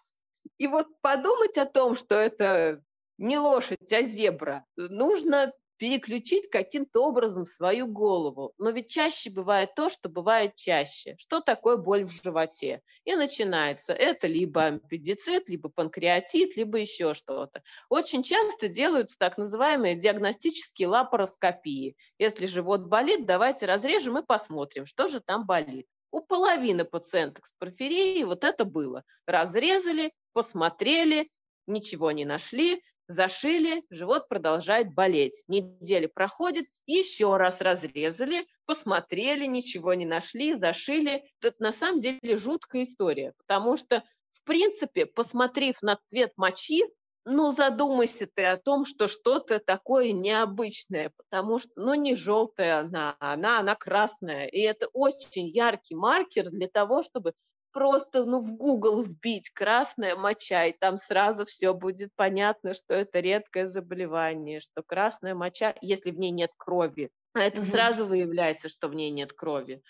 И 0.57 0.65
вот 0.65 0.87
подумать 1.01 1.59
о 1.59 1.67
том, 1.67 1.95
что 1.95 2.15
это 2.15 2.81
не 3.19 3.37
лошадь, 3.37 3.93
а 3.93 4.01
зебра, 4.01 4.65
нужно 4.75 5.53
переключить 5.77 6.49
каким-то 6.49 7.01
образом 7.01 7.45
свою 7.45 7.87
голову. 7.87 8.53
Но 8.57 8.69
ведь 8.69 8.89
чаще 8.89 9.29
бывает 9.29 9.75
то, 9.75 9.89
что 9.89 10.09
бывает 10.09 10.55
чаще. 10.55 11.15
Что 11.17 11.41
такое 11.41 11.77
боль 11.77 12.05
в 12.05 12.23
животе? 12.23 12.81
И 13.05 13.15
начинается. 13.15 13.93
Это 13.93 14.27
либо 14.27 14.67
аппендицит, 14.67 15.49
либо 15.49 15.69
панкреатит, 15.69 16.55
либо 16.55 16.77
еще 16.77 17.13
что-то. 17.13 17.63
Очень 17.89 18.23
часто 18.23 18.67
делаются 18.67 19.17
так 19.17 19.37
называемые 19.37 19.95
диагностические 19.95 20.87
лапароскопии. 20.87 21.95
Если 22.17 22.45
живот 22.45 22.81
болит, 22.87 23.25
давайте 23.25 23.65
разрежем 23.65 24.17
и 24.17 24.25
посмотрим, 24.25 24.85
что 24.85 25.07
же 25.07 25.19
там 25.19 25.45
болит. 25.45 25.87
У 26.11 26.21
половины 26.21 26.85
пациенток 26.85 27.47
с 27.47 27.53
порфирией 27.57 28.23
вот 28.23 28.43
это 28.43 28.65
было. 28.65 29.03
Разрезали, 29.25 30.13
посмотрели, 30.33 31.29
ничего 31.65 32.11
не 32.11 32.25
нашли, 32.25 32.83
зашили, 33.07 33.83
живот 33.89 34.27
продолжает 34.27 34.93
болеть. 34.93 35.43
Неделя 35.47 36.07
проходит, 36.07 36.65
еще 36.85 37.37
раз 37.37 37.61
разрезали, 37.61 38.45
посмотрели, 38.65 39.45
ничего 39.45 39.93
не 39.93 40.05
нашли, 40.05 40.53
зашили. 40.53 41.23
Это 41.41 41.55
на 41.59 41.71
самом 41.73 42.01
деле 42.01 42.37
жуткая 42.37 42.83
история, 42.83 43.33
потому 43.37 43.77
что, 43.77 44.03
в 44.31 44.43
принципе, 44.43 45.05
посмотрев 45.05 45.81
на 45.81 45.95
цвет 45.95 46.33
мочи, 46.37 46.83
ну, 47.25 47.51
задумайся 47.51 48.27
ты 48.33 48.43
о 48.43 48.57
том, 48.57 48.85
что 48.85 49.07
что-то 49.07 49.59
такое 49.59 50.11
необычное, 50.11 51.11
потому 51.15 51.57
что, 51.57 51.71
ну, 51.77 51.93
не 51.93 52.15
желтая 52.15 52.79
она, 52.79 53.15
она, 53.19 53.59
она 53.59 53.75
красная. 53.75 54.47
И 54.47 54.59
это 54.59 54.87
очень 54.91 55.47
яркий 55.47 55.95
маркер 55.95 56.49
для 56.49 56.67
того, 56.67 57.01
чтобы 57.01 57.33
просто 57.73 58.23
ну, 58.23 58.39
в 58.39 58.55
Google 58.55 59.01
вбить 59.01 59.49
красная 59.49 60.15
моча, 60.15 60.65
и 60.65 60.71
там 60.71 60.97
сразу 60.97 61.45
все 61.45 61.73
будет 61.73 62.11
понятно, 62.15 62.73
что 62.73 62.93
это 62.93 63.19
редкое 63.19 63.67
заболевание, 63.67 64.59
что 64.59 64.83
красная 64.83 65.35
моча, 65.35 65.75
если 65.81 66.11
в 66.11 66.19
ней 66.19 66.31
нет 66.31 66.51
крови, 66.55 67.09
а 67.33 67.41
это 67.41 67.61
угу. 67.61 67.67
сразу 67.67 68.05
выявляется, 68.05 68.69
что 68.69 68.87
в 68.87 68.93
ней 68.93 69.09
нет 69.09 69.33
крови. 69.33 69.81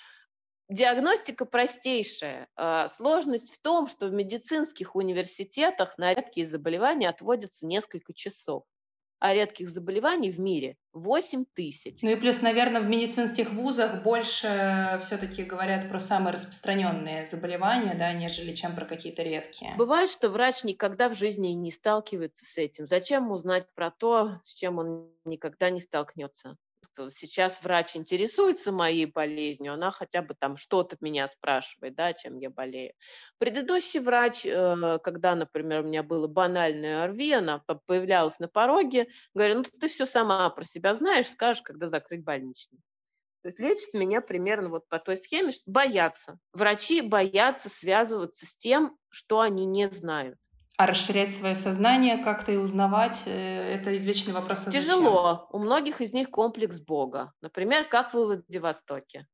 Диагностика 0.70 1.46
простейшая. 1.46 2.48
А, 2.56 2.88
сложность 2.88 3.54
в 3.54 3.62
том, 3.62 3.88
что 3.88 4.08
в 4.08 4.14
медицинских 4.14 4.96
университетах 4.96 5.98
на 5.98 6.14
редкие 6.14 6.48
заболевания 6.48 7.10
отводится 7.10 7.68
несколько 7.68 8.14
часов 8.14 8.64
редких 9.32 9.70
заболеваний 9.70 10.32
в 10.32 10.40
мире 10.40 10.76
8 10.94 11.46
тысяч. 11.54 12.00
Ну 12.02 12.10
и 12.12 12.16
плюс, 12.16 12.42
наверное, 12.42 12.82
в 12.82 12.88
медицинских 12.88 13.52
вузах 13.52 14.04
больше 14.04 14.98
все-таки 15.02 15.44
говорят 15.44 15.88
про 15.88 16.00
самые 16.00 16.34
распространенные 16.34 17.26
заболевания, 17.26 17.94
да, 17.94 18.12
нежели 18.12 18.54
чем 18.54 18.76
про 18.76 18.86
какие-то 18.86 19.24
редкие. 19.24 19.76
Бывает, 19.78 20.10
что 20.10 20.30
врач 20.30 20.64
никогда 20.64 21.10
в 21.10 21.16
жизни 21.16 21.50
не 21.50 21.72
сталкивается 21.72 22.44
с 22.44 22.58
этим. 22.58 22.88
Зачем 22.88 23.32
узнать 23.32 23.68
про 23.76 23.92
то, 23.92 24.40
с 24.44 24.54
чем 24.54 24.80
он 24.80 25.12
никогда 25.26 25.70
не 25.70 25.80
столкнется? 25.80 26.58
Сейчас 27.12 27.62
врач 27.64 27.96
интересуется 27.96 28.72
моей 28.72 29.06
болезнью, 29.06 29.74
она 29.74 29.92
хотя 29.92 30.22
бы 30.22 30.36
там 30.38 30.58
что-то 30.58 30.98
меня 31.02 31.28
спрашивает, 31.28 31.96
да, 31.96 32.14
чем 32.14 32.38
я 32.38 32.50
болею. 32.50 32.94
Предыдущий 33.38 34.00
врач, 34.00 34.46
э, 34.46 35.00
когда, 35.04 35.36
например, 35.36 35.82
у 35.82 35.88
меня 35.88 36.04
было 36.04 36.28
банальное 36.28 37.04
ОРВИ, 37.04 37.34
она 37.34 37.64
появлялась 37.86 38.40
на 38.40 38.48
пороге, 38.48 39.08
говорю, 39.34 39.56
ну 39.56 39.64
ты 39.64 39.88
все 39.88 40.06
сама 40.06 40.50
про 40.50 40.64
себя 40.64 40.94
знаешь, 40.94 41.28
скажешь, 41.28 41.64
когда 41.64 41.88
закрыть 41.88 42.24
больничный. 42.24 42.80
То 43.44 43.48
есть 43.50 43.60
лечит 43.60 43.94
меня 43.94 44.22
примерно 44.22 44.70
вот 44.70 44.88
по 44.88 45.00
той 45.00 45.18
схеме, 45.18 45.52
что 45.52 45.64
боятся. 45.66 46.40
Врачи 46.54 47.02
боятся 47.02 47.70
связываться 47.70 48.46
с 48.46 48.56
тем, 48.56 48.98
что 49.10 49.42
они 49.42 49.66
не 49.66 49.90
знают. 49.90 50.38
А 50.78 50.88
расширять 50.88 51.32
свое 51.32 51.56
сознание 51.56 52.18
как-то 52.18 52.52
и 52.52 52.58
узнавать, 52.58 53.24
э, 53.28 53.76
это 53.76 53.96
извечный 53.96 54.34
вопрос. 54.34 54.68
А 54.68 54.72
Тяжело. 54.72 55.48
У 55.52 55.60
многих 55.60 56.02
из 56.02 56.14
них 56.14 56.32
комплекс 56.32 56.80
Бога. 56.80 57.32
Например, 57.42 57.86
как 57.86 58.12
в 58.12 58.16
Владивостоке. 58.16 59.28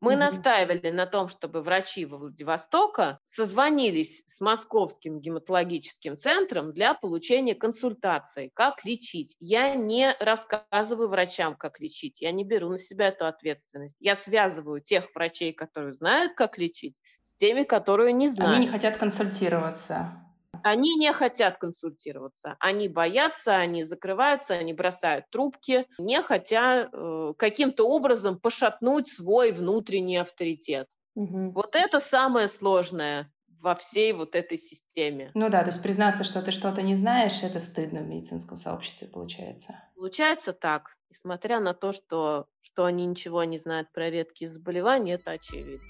Мы 0.00 0.12
mm-hmm. 0.12 0.16
настаивали 0.16 0.90
на 0.90 1.06
том, 1.06 1.28
чтобы 1.28 1.60
врачи 1.60 2.04
во 2.04 2.18
Владивостока 2.18 3.18
созвонились 3.24 4.22
с 4.26 4.40
Московским 4.40 5.20
гематологическим 5.20 6.16
центром 6.16 6.72
для 6.72 6.94
получения 6.94 7.56
консультации, 7.56 8.52
как 8.54 8.84
лечить. 8.84 9.36
Я 9.40 9.74
не 9.74 10.08
рассказываю 10.20 11.08
врачам, 11.08 11.56
как 11.56 11.80
лечить, 11.80 12.20
я 12.20 12.30
не 12.30 12.44
беру 12.44 12.70
на 12.70 12.78
себя 12.78 13.08
эту 13.08 13.26
ответственность. 13.26 13.96
Я 13.98 14.14
связываю 14.14 14.80
тех 14.80 15.08
врачей, 15.14 15.52
которые 15.52 15.92
знают, 15.92 16.34
как 16.34 16.58
лечить, 16.58 17.00
с 17.22 17.34
теми, 17.34 17.64
которые 17.64 18.12
не 18.12 18.28
знают. 18.28 18.56
Они 18.56 18.66
не 18.66 18.70
хотят 18.70 18.98
консультироваться. 18.98 20.27
Они 20.68 20.96
не 20.96 21.12
хотят 21.12 21.58
консультироваться, 21.58 22.56
они 22.60 22.88
боятся, 22.88 23.56
они 23.56 23.84
закрываются, 23.84 24.54
они 24.54 24.72
бросают 24.72 25.26
трубки, 25.30 25.86
не 25.98 26.20
хотя 26.22 26.88
э, 26.92 27.32
каким-то 27.36 27.88
образом 27.88 28.38
пошатнуть 28.38 29.06
свой 29.06 29.52
внутренний 29.52 30.16
авторитет. 30.16 30.88
Угу. 31.14 31.52
Вот 31.52 31.74
это 31.74 32.00
самое 32.00 32.48
сложное 32.48 33.32
во 33.60 33.74
всей 33.74 34.12
вот 34.12 34.34
этой 34.34 34.56
системе. 34.56 35.30
Ну 35.34 35.48
да, 35.48 35.62
то 35.62 35.70
есть 35.70 35.82
признаться, 35.82 36.24
что 36.24 36.42
ты 36.42 36.52
что-то 36.52 36.82
не 36.82 36.96
знаешь, 36.96 37.42
это 37.42 37.60
стыдно 37.60 38.00
в 38.00 38.06
медицинском 38.06 38.56
сообществе 38.56 39.08
получается. 39.08 39.82
Получается 39.96 40.52
так. 40.52 40.96
Несмотря 41.10 41.58
на 41.60 41.74
то, 41.74 41.92
что, 41.92 42.46
что 42.60 42.84
они 42.84 43.06
ничего 43.06 43.42
не 43.44 43.58
знают 43.58 43.90
про 43.92 44.10
редкие 44.10 44.48
заболевания, 44.48 45.14
это 45.14 45.32
очевидно. 45.32 45.88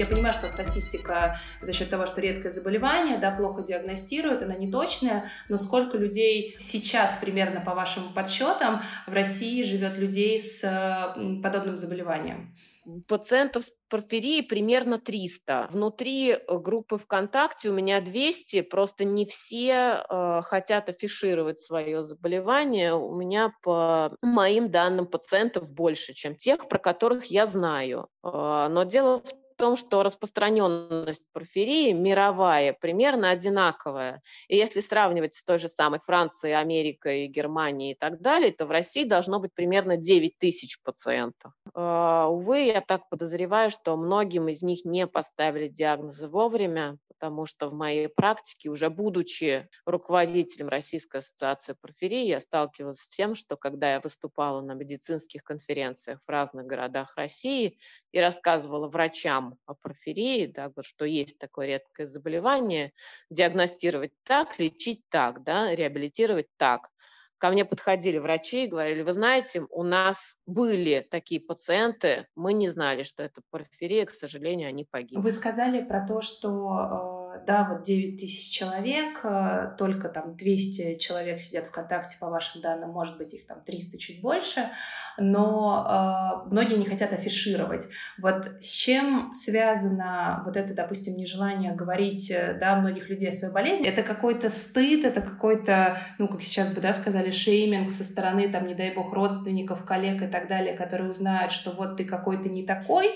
Я 0.00 0.06
понимаю, 0.06 0.32
что 0.32 0.48
статистика 0.48 1.38
за 1.60 1.74
счет 1.74 1.90
того, 1.90 2.06
что 2.06 2.22
редкое 2.22 2.50
заболевание, 2.50 3.18
да, 3.18 3.32
плохо 3.32 3.60
диагностируют, 3.60 4.40
она 4.40 4.54
не 4.54 4.72
точная, 4.72 5.30
но 5.50 5.58
сколько 5.58 5.98
людей 5.98 6.54
сейчас 6.56 7.18
примерно 7.20 7.60
по 7.60 7.74
вашим 7.74 8.14
подсчетам 8.14 8.80
в 9.06 9.12
России 9.12 9.62
живет 9.62 9.98
людей 9.98 10.40
с 10.40 10.62
подобным 11.42 11.76
заболеванием? 11.76 12.56
Пациентов 13.08 13.64
с 13.64 13.72
порфирией 13.90 14.42
примерно 14.42 14.98
300. 14.98 15.68
Внутри 15.70 16.30
э, 16.32 16.58
группы 16.58 16.96
ВКонтакте 16.96 17.68
у 17.68 17.74
меня 17.74 18.00
200, 18.00 18.62
просто 18.62 19.04
не 19.04 19.26
все 19.26 20.02
э, 20.08 20.40
хотят 20.42 20.88
афишировать 20.88 21.60
свое 21.60 22.04
заболевание. 22.04 22.94
У 22.94 23.14
меня 23.14 23.52
по 23.62 24.16
моим 24.22 24.70
данным 24.70 25.06
пациентов 25.06 25.70
больше, 25.70 26.14
чем 26.14 26.36
тех, 26.36 26.68
про 26.68 26.78
которых 26.78 27.26
я 27.26 27.44
знаю. 27.44 28.08
Э, 28.24 28.68
но 28.70 28.84
дело 28.84 29.18
в 29.18 29.39
том, 29.60 29.76
что 29.76 30.02
распространенность 30.02 31.24
порфирии 31.32 31.92
мировая 31.92 32.72
примерно 32.72 33.30
одинаковая. 33.30 34.22
И 34.48 34.56
если 34.56 34.80
сравнивать 34.80 35.34
с 35.34 35.44
той 35.44 35.58
же 35.58 35.68
самой 35.68 36.00
Францией, 36.00 36.58
Америкой, 36.58 37.26
Германией 37.26 37.92
и 37.92 37.94
так 37.94 38.20
далее, 38.20 38.52
то 38.52 38.66
в 38.66 38.70
России 38.70 39.04
должно 39.04 39.38
быть 39.38 39.52
примерно 39.54 39.98
9 39.98 40.38
тысяч 40.38 40.80
пациентов. 40.82 41.52
Uh, 41.74 42.28
увы, 42.28 42.60
я 42.60 42.80
так 42.80 43.08
подозреваю, 43.10 43.70
что 43.70 43.96
многим 43.96 44.48
из 44.48 44.62
них 44.62 44.84
не 44.84 45.06
поставили 45.06 45.68
диагнозы 45.68 46.28
вовремя, 46.28 46.98
потому 47.20 47.44
что 47.44 47.68
в 47.68 47.74
моей 47.74 48.08
практике, 48.08 48.70
уже 48.70 48.88
будучи 48.88 49.68
руководителем 49.84 50.68
Российской 50.68 51.18
ассоциации 51.18 51.76
порфирии, 51.78 52.26
я 52.26 52.40
сталкивалась 52.40 53.00
с 53.00 53.08
тем, 53.08 53.34
что 53.34 53.56
когда 53.58 53.92
я 53.92 54.00
выступала 54.00 54.62
на 54.62 54.72
медицинских 54.72 55.44
конференциях 55.44 56.20
в 56.22 56.28
разных 56.30 56.64
городах 56.64 57.14
России 57.16 57.78
и 58.12 58.18
рассказывала 58.18 58.88
врачам 58.88 59.49
о 59.66 59.74
порфирии, 59.74 60.46
да, 60.46 60.70
что 60.80 61.04
есть 61.04 61.38
такое 61.38 61.66
редкое 61.66 62.06
заболевание, 62.06 62.92
диагностировать 63.30 64.12
так, 64.24 64.58
лечить 64.58 65.02
так, 65.08 65.42
да, 65.42 65.74
реабилитировать 65.74 66.48
так– 66.56 66.88
ко 67.40 67.50
мне 67.50 67.64
подходили 67.64 68.18
врачи 68.18 68.64
и 68.64 68.68
говорили, 68.68 69.02
вы 69.02 69.14
знаете, 69.14 69.66
у 69.70 69.82
нас 69.82 70.38
были 70.46 71.06
такие 71.10 71.40
пациенты, 71.40 72.26
мы 72.36 72.52
не 72.52 72.68
знали, 72.68 73.02
что 73.02 73.22
это 73.22 73.40
порфирия, 73.50 74.04
к 74.04 74.10
сожалению, 74.10 74.68
они 74.68 74.84
погибли. 74.84 75.22
Вы 75.22 75.30
сказали 75.30 75.82
про 75.82 76.06
то, 76.06 76.20
что, 76.20 77.29
э, 77.29 77.29
да, 77.46 77.66
вот 77.70 77.82
9 77.82 78.20
тысяч 78.20 78.50
человек, 78.50 79.20
э, 79.24 79.72
только 79.78 80.08
там 80.08 80.36
200 80.36 80.96
человек 80.98 81.40
сидят 81.40 81.66
в 81.66 81.70
контакте, 81.70 82.16
по 82.18 82.28
вашим 82.28 82.60
данным, 82.60 82.90
может 82.90 83.18
быть, 83.18 83.34
их 83.34 83.46
там 83.46 83.60
300 83.62 83.98
чуть 83.98 84.20
больше, 84.20 84.70
но 85.18 86.44
э, 86.46 86.50
многие 86.50 86.76
не 86.76 86.84
хотят 86.84 87.12
афишировать. 87.12 87.86
Вот 88.18 88.50
с 88.60 88.70
чем 88.70 89.32
связано 89.32 90.42
вот 90.44 90.56
это, 90.56 90.74
допустим, 90.74 91.16
нежелание 91.16 91.74
говорить, 91.74 92.32
да, 92.60 92.76
многих 92.76 93.08
людей 93.08 93.28
о 93.28 93.32
своей 93.32 93.52
болезни? 93.52 93.86
Это 93.86 94.02
какой-то 94.02 94.50
стыд, 94.50 95.04
это 95.04 95.20
какой-то, 95.20 96.00
ну, 96.18 96.28
как 96.28 96.42
сейчас 96.42 96.72
бы, 96.72 96.80
да, 96.80 96.92
сказали, 96.92 97.30
шейминг 97.30 97.90
со 97.90 98.04
стороны, 98.04 98.48
там, 98.48 98.66
не 98.66 98.74
дай 98.74 98.94
бог, 98.94 99.12
родственников, 99.12 99.84
коллег 99.84 100.22
и 100.22 100.26
так 100.26 100.48
далее, 100.48 100.76
которые 100.76 101.10
узнают, 101.10 101.52
что 101.52 101.70
вот 101.70 101.96
ты 101.96 102.04
какой-то 102.04 102.48
не 102.48 102.64
такой? 102.64 103.10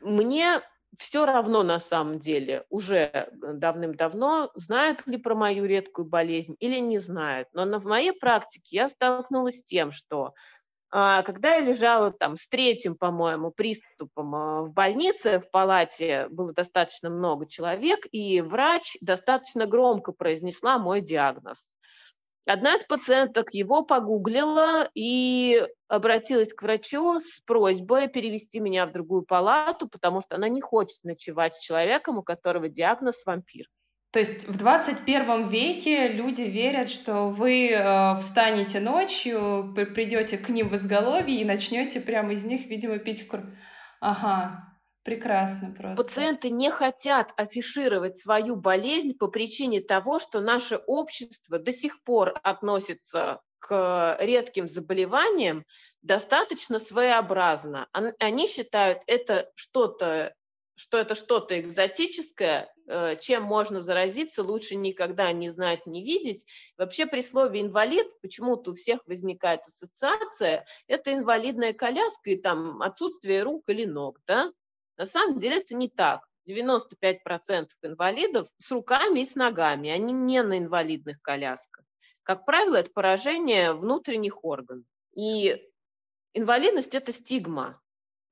Мне 0.00 0.60
все 0.98 1.26
равно 1.26 1.62
на 1.62 1.78
самом 1.78 2.18
деле 2.18 2.64
уже 2.70 3.28
давным-давно, 3.32 4.50
знают 4.54 5.06
ли 5.06 5.16
про 5.16 5.34
мою 5.34 5.64
редкую 5.64 6.06
болезнь 6.06 6.56
или 6.60 6.78
не 6.78 6.98
знают. 6.98 7.48
Но 7.52 7.78
в 7.78 7.84
моей 7.84 8.12
практике 8.12 8.76
я 8.76 8.88
столкнулась 8.88 9.60
с 9.60 9.64
тем, 9.64 9.92
что 9.92 10.34
а, 10.96 11.22
когда 11.22 11.56
я 11.56 11.60
лежала 11.60 12.12
там 12.12 12.36
с 12.36 12.48
третьим, 12.48 12.94
по-моему, 12.94 13.50
приступом 13.50 14.34
а, 14.34 14.62
в 14.62 14.72
больнице, 14.72 15.40
в 15.40 15.50
палате 15.50 16.28
было 16.30 16.52
достаточно 16.52 17.10
много 17.10 17.48
человек, 17.48 18.06
и 18.12 18.40
врач 18.40 18.96
достаточно 19.00 19.66
громко 19.66 20.12
произнесла 20.12 20.78
мой 20.78 21.00
диагноз. 21.00 21.74
Одна 22.46 22.74
из 22.74 22.84
пациенток 22.84 23.54
его 23.54 23.82
погуглила 23.82 24.86
и 24.94 25.62
обратилась 25.88 26.52
к 26.52 26.62
врачу 26.62 27.18
с 27.18 27.40
просьбой 27.46 28.08
перевести 28.08 28.60
меня 28.60 28.86
в 28.86 28.92
другую 28.92 29.22
палату, 29.22 29.88
потому 29.88 30.20
что 30.20 30.36
она 30.36 30.48
не 30.48 30.60
хочет 30.60 31.02
ночевать 31.04 31.54
с 31.54 31.60
человеком, 31.60 32.18
у 32.18 32.22
которого 32.22 32.68
диагноз 32.68 33.24
вампир. 33.24 33.66
То 34.10 34.18
есть 34.20 34.46
в 34.46 34.56
21 34.56 35.48
веке 35.48 36.08
люди 36.08 36.42
верят, 36.42 36.88
что 36.88 37.30
вы 37.30 37.70
э, 37.70 38.20
встанете 38.20 38.78
ночью, 38.78 39.72
придете 39.74 40.38
к 40.38 40.48
ним 40.50 40.68
в 40.68 40.76
изголовье 40.76 41.40
и 41.40 41.44
начнете 41.44 42.00
прямо 42.00 42.34
из 42.34 42.44
них, 42.44 42.66
видимо, 42.66 42.98
пить 42.98 43.26
кровь. 43.26 43.42
Ага, 44.00 44.73
Прекрасно 45.04 45.74
просто. 45.76 46.02
Пациенты 46.02 46.50
не 46.50 46.70
хотят 46.70 47.32
афишировать 47.36 48.16
свою 48.16 48.56
болезнь 48.56 49.12
по 49.12 49.28
причине 49.28 49.80
того, 49.80 50.18
что 50.18 50.40
наше 50.40 50.76
общество 50.86 51.58
до 51.58 51.72
сих 51.72 52.02
пор 52.02 52.40
относится 52.42 53.40
к 53.58 54.16
редким 54.20 54.66
заболеваниям 54.66 55.64
достаточно 56.00 56.78
своеобразно. 56.78 57.86
Они 58.18 58.48
считают 58.48 59.00
это 59.06 59.50
что-то 59.54 60.34
что 60.76 60.98
это 60.98 61.14
что-то 61.14 61.60
экзотическое, 61.60 62.74
э, 62.88 63.16
чем 63.20 63.44
можно 63.44 63.80
заразиться, 63.80 64.42
лучше 64.42 64.74
никогда 64.74 65.30
не 65.32 65.50
знать, 65.50 65.86
не 65.86 66.02
видеть. 66.02 66.46
Вообще 66.76 67.06
при 67.06 67.22
слове 67.22 67.60
«инвалид» 67.60 68.06
почему-то 68.20 68.72
у 68.72 68.74
всех 68.74 69.00
возникает 69.06 69.60
ассоциация, 69.68 70.66
это 70.88 71.12
инвалидная 71.12 71.74
коляска 71.74 72.30
и 72.30 72.36
там 72.36 72.82
отсутствие 72.82 73.44
рук 73.44 73.62
или 73.68 73.84
ног, 73.84 74.18
да? 74.26 74.50
На 74.96 75.06
самом 75.06 75.38
деле 75.38 75.58
это 75.58 75.74
не 75.74 75.88
так. 75.88 76.26
95% 76.48 77.68
инвалидов 77.82 78.48
с 78.58 78.70
руками 78.70 79.20
и 79.20 79.26
с 79.26 79.34
ногами, 79.34 79.90
они 79.90 80.12
не 80.12 80.42
на 80.42 80.58
инвалидных 80.58 81.20
колясках. 81.22 81.84
Как 82.22 82.44
правило, 82.44 82.76
это 82.76 82.90
поражение 82.90 83.72
внутренних 83.72 84.44
органов. 84.44 84.86
И 85.14 85.62
инвалидность– 86.32 86.94
это 86.96 87.12
стигма. 87.12 87.80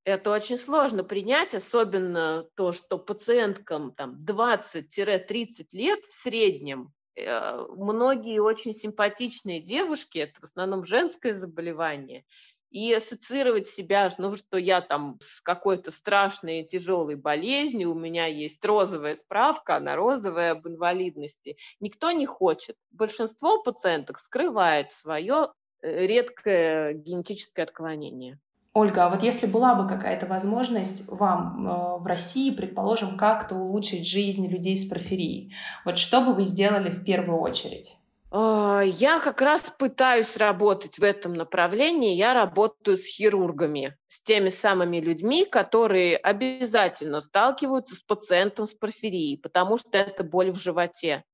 Это 0.04 0.32
очень 0.32 0.58
сложно 0.58 1.04
принять, 1.04 1.54
особенно 1.54 2.44
то, 2.56 2.72
что 2.72 2.98
пациенткам 2.98 3.94
там, 3.94 4.16
20-30 4.24 5.66
лет 5.72 6.04
в 6.04 6.12
среднем 6.12 6.92
э, 7.14 7.56
многие 7.76 8.40
очень 8.40 8.74
симпатичные 8.74 9.60
девушки, 9.60 10.18
это 10.18 10.40
в 10.40 10.44
основном 10.44 10.84
женское 10.84 11.34
заболевание, 11.34 12.24
и 12.72 12.92
ассоциировать 12.94 13.66
себя, 13.66 14.10
ну, 14.16 14.34
что 14.34 14.56
я 14.56 14.80
там 14.80 15.18
с 15.20 15.42
какой-то 15.42 15.90
страшной 15.90 16.64
тяжелой 16.64 17.16
болезнью, 17.16 17.92
у 17.92 17.98
меня 17.98 18.26
есть 18.26 18.64
розовая 18.64 19.14
справка, 19.14 19.76
она 19.76 19.94
розовая 19.94 20.52
об 20.52 20.66
инвалидности. 20.66 21.56
Никто 21.80 22.10
не 22.12 22.24
хочет. 22.24 22.76
Большинство 22.90 23.62
пациенток 23.62 24.18
скрывает 24.18 24.90
свое 24.90 25.52
э, 25.82 26.06
редкое 26.06 26.94
генетическое 26.94 27.64
отклонение. 27.64 28.38
Ольга, 28.74 29.04
а 29.04 29.10
вот 29.10 29.22
если 29.22 29.46
была 29.46 29.74
бы 29.74 29.86
какая-то 29.86 30.24
возможность 30.24 31.06
вам 31.08 31.66
э, 31.66 31.98
в 31.98 32.06
России, 32.06 32.50
предположим, 32.50 33.18
как-то 33.18 33.54
улучшить 33.54 34.06
жизнь 34.06 34.46
людей 34.46 34.78
с 34.78 34.88
порфирией, 34.88 35.54
вот 35.84 35.98
что 35.98 36.22
бы 36.22 36.32
вы 36.32 36.44
сделали 36.44 36.90
в 36.90 37.04
первую 37.04 37.38
очередь? 37.38 37.98
А, 38.34 38.80
я 38.82 39.20
как 39.20 39.42
раз 39.42 39.74
пытаюсь 39.78 40.38
работать 40.38 40.98
в 40.98 41.02
этом 41.02 41.34
направлении. 41.34 42.14
Я 42.14 42.32
работаю 42.32 42.96
с 42.96 43.04
хирургами, 43.04 43.98
с 44.08 44.22
теми 44.22 44.48
самыми 44.48 45.02
людьми, 45.02 45.44
которые 45.44 46.16
обязательно 46.16 47.20
сталкиваются 47.20 47.94
с 47.94 48.02
пациентом 48.02 48.66
с 48.66 48.72
порфирией, 48.72 49.36
потому 49.36 49.76
что 49.76 49.98
это 49.98 50.24
боль 50.24 50.50
в 50.50 50.56
животе. 50.56 51.24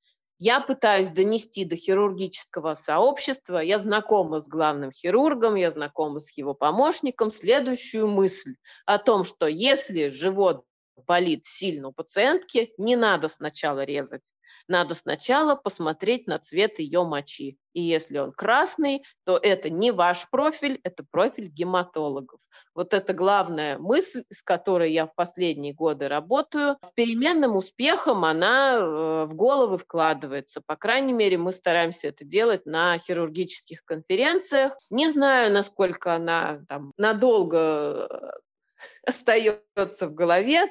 Я 0.41 0.59
пытаюсь 0.61 1.11
донести 1.11 1.65
до 1.65 1.77
хирургического 1.77 2.75
сообщества, 2.75 3.59
я 3.59 3.79
знакома 3.79 4.41
с 4.41 4.49
главным 4.49 4.91
хирургом, 4.91 5.55
я 5.55 5.71
знакома 5.71 6.19
с 6.19 6.37
его 6.37 6.53
помощником, 6.53 7.31
следующую 7.31 8.09
мысль 8.09 8.57
о 8.87 8.99
том, 8.99 9.25
что 9.25 9.47
если 9.47 10.09
живот 10.09 10.65
болит 11.07 11.45
сильно 11.45 11.89
у 11.89 11.93
пациентки, 11.93 12.73
не 12.79 12.97
надо 12.97 13.29
сначала 13.29 13.85
резать. 13.85 14.33
Надо 14.69 14.95
сначала 14.95 15.55
посмотреть 15.55 16.27
на 16.27 16.39
цвет 16.39 16.79
ее 16.79 17.03
мочи. 17.05 17.59
И 17.73 17.81
если 17.81 18.19
он 18.19 18.33
красный, 18.33 19.03
то 19.25 19.39
это 19.41 19.71
не 19.71 19.93
ваш 19.93 20.29
профиль, 20.31 20.81
это 20.83 21.05
профиль 21.11 21.49
гематологов. 21.49 22.41
Вот 22.75 22.93
это 22.93 23.15
главная 23.15 23.79
мысль, 23.79 24.25
с 24.31 24.43
которой 24.43 24.93
я 24.93 25.07
в 25.07 25.15
последние 25.15 25.73
годы 25.73 26.09
работаю. 26.09 26.77
С 26.83 26.91
переменным 26.91 27.57
успехом 27.57 28.25
она 28.25 28.75
э, 28.75 29.25
в 29.27 29.35
головы 29.35 29.79
вкладывается. 29.79 30.61
По 30.67 30.77
крайней 30.77 31.13
мере, 31.15 31.39
мы 31.39 31.53
стараемся 31.53 32.09
это 32.09 32.25
делать 32.25 32.67
на 32.67 32.99
хирургических 32.99 33.85
конференциях. 33.85 34.77
Не 34.91 35.09
знаю, 35.11 35.53
насколько 35.53 36.15
она 36.15 36.61
там 36.69 36.93
надолго 36.97 38.39
остается 39.07 40.09
в 40.09 40.15
голове, 40.15 40.67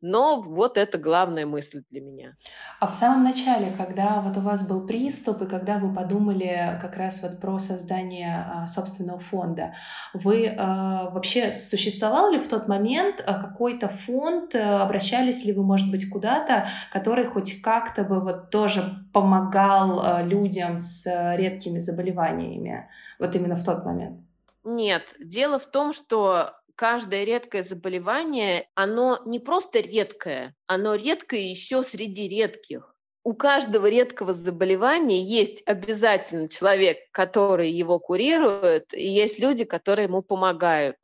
но 0.00 0.40
вот 0.40 0.78
это 0.78 0.98
главная 0.98 1.46
мысль 1.46 1.82
для 1.90 2.00
меня. 2.00 2.36
А 2.78 2.86
в 2.86 2.94
самом 2.94 3.24
начале, 3.24 3.72
когда 3.76 4.20
вот 4.20 4.36
у 4.36 4.40
вас 4.40 4.66
был 4.66 4.86
приступ, 4.86 5.42
и 5.42 5.46
когда 5.46 5.78
вы 5.78 5.94
подумали 5.94 6.78
как 6.80 6.96
раз 6.96 7.22
вот 7.22 7.40
про 7.40 7.58
создание 7.58 8.46
а, 8.46 8.66
собственного 8.66 9.20
фонда, 9.20 9.74
вы 10.14 10.46
а, 10.46 11.10
вообще 11.10 11.52
существовал 11.52 12.30
ли 12.32 12.38
в 12.38 12.48
тот 12.48 12.68
момент 12.68 13.22
а, 13.24 13.40
какой-то 13.40 13.88
фонд, 13.88 14.54
обращались 14.54 15.44
ли 15.44 15.52
вы, 15.52 15.62
может 15.64 15.90
быть, 15.90 16.08
куда-то, 16.08 16.68
который 16.92 17.26
хоть 17.26 17.60
как-то 17.62 18.04
бы 18.04 18.20
вот 18.20 18.50
тоже 18.50 19.06
помогал 19.12 20.00
а, 20.00 20.22
людям 20.22 20.78
с 20.78 21.04
редкими 21.36 21.78
заболеваниями, 21.78 22.88
вот 23.18 23.34
именно 23.34 23.56
в 23.56 23.64
тот 23.64 23.84
момент? 23.84 24.20
Нет, 24.64 25.14
дело 25.18 25.58
в 25.58 25.66
том, 25.66 25.92
что 25.92 26.59
каждое 26.80 27.24
редкое 27.24 27.62
заболевание, 27.62 28.66
оно 28.74 29.18
не 29.26 29.38
просто 29.38 29.80
редкое, 29.80 30.54
оно 30.66 30.94
редкое 30.94 31.42
еще 31.42 31.82
среди 31.82 32.26
редких. 32.26 32.96
У 33.22 33.34
каждого 33.34 33.86
редкого 33.86 34.32
заболевания 34.32 35.22
есть 35.22 35.62
обязательно 35.66 36.48
человек, 36.48 36.96
который 37.12 37.70
его 37.70 37.98
курирует, 37.98 38.94
и 38.94 39.06
есть 39.06 39.38
люди, 39.38 39.66
которые 39.66 40.06
ему 40.06 40.22
помогают. 40.22 40.96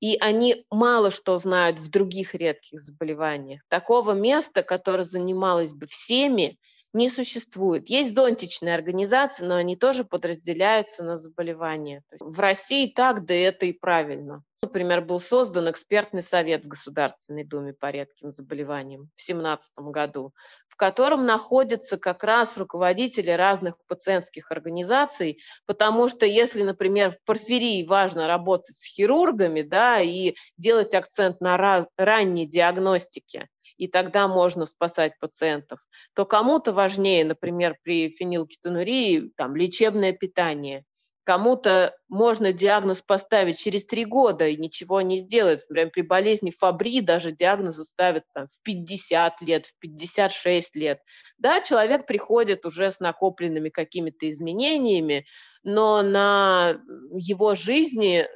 И 0.00 0.18
они 0.20 0.66
мало 0.70 1.10
что 1.10 1.38
знают 1.38 1.78
в 1.78 1.88
других 1.88 2.34
редких 2.34 2.78
заболеваниях. 2.78 3.62
Такого 3.68 4.12
места, 4.12 4.62
которое 4.62 5.04
занималось 5.04 5.72
бы 5.72 5.86
всеми, 5.86 6.58
не 6.92 7.08
существует. 7.08 7.88
Есть 7.88 8.14
зонтичные 8.14 8.74
организации, 8.74 9.44
но 9.44 9.56
они 9.56 9.76
тоже 9.76 10.04
подразделяются 10.04 11.04
на 11.04 11.16
заболевания. 11.16 12.02
в 12.20 12.38
России 12.40 12.86
так, 12.86 13.24
да 13.24 13.34
это 13.34 13.66
и 13.66 13.72
правильно. 13.72 14.42
Например, 14.64 15.00
был 15.00 15.18
создан 15.18 15.68
экспертный 15.68 16.22
совет 16.22 16.64
в 16.64 16.68
Государственной 16.68 17.42
Думе 17.42 17.72
по 17.72 17.90
редким 17.90 18.30
заболеваниям 18.30 19.10
в 19.16 19.26
2017 19.26 19.78
году, 19.78 20.32
в 20.68 20.76
котором 20.76 21.26
находятся 21.26 21.98
как 21.98 22.22
раз 22.22 22.56
руководители 22.56 23.30
разных 23.32 23.74
пациентских 23.88 24.52
организаций, 24.52 25.40
потому 25.66 26.06
что 26.06 26.26
если, 26.26 26.62
например, 26.62 27.10
в 27.10 27.20
порфирии 27.24 27.84
важно 27.84 28.28
работать 28.28 28.76
с 28.76 28.86
хирургами 28.86 29.62
да, 29.62 30.00
и 30.00 30.36
делать 30.56 30.94
акцент 30.94 31.40
на 31.40 31.56
раз, 31.56 31.88
ранней 31.96 32.46
диагностике, 32.46 33.48
и 33.76 33.88
тогда 33.88 34.28
можно 34.28 34.66
спасать 34.66 35.18
пациентов, 35.18 35.80
то 36.14 36.24
кому-то 36.24 36.72
важнее, 36.72 37.24
например, 37.24 37.76
при 37.82 38.10
фенилкетонурии, 38.10 39.32
там, 39.36 39.56
лечебное 39.56 40.12
питание, 40.12 40.84
Кому-то 41.24 41.94
можно 42.08 42.52
диагноз 42.52 43.00
поставить 43.00 43.56
через 43.56 43.86
три 43.86 44.04
года 44.04 44.48
и 44.48 44.56
ничего 44.56 45.02
не 45.02 45.18
сделать. 45.18 45.64
Например, 45.68 45.90
при 45.90 46.02
болезни 46.02 46.50
Фабри 46.50 47.00
даже 47.00 47.30
диагнозы 47.30 47.84
ставят 47.84 48.24
в 48.34 48.60
50 48.64 49.40
лет, 49.42 49.66
в 49.66 49.78
56 49.78 50.74
лет. 50.74 50.98
Да, 51.38 51.60
человек 51.60 52.06
приходит 52.06 52.66
уже 52.66 52.90
с 52.90 52.98
накопленными 52.98 53.68
какими-то 53.68 54.28
изменениями, 54.28 55.24
но 55.62 56.02
на 56.02 56.80
его 57.14 57.54
жизни 57.54 58.26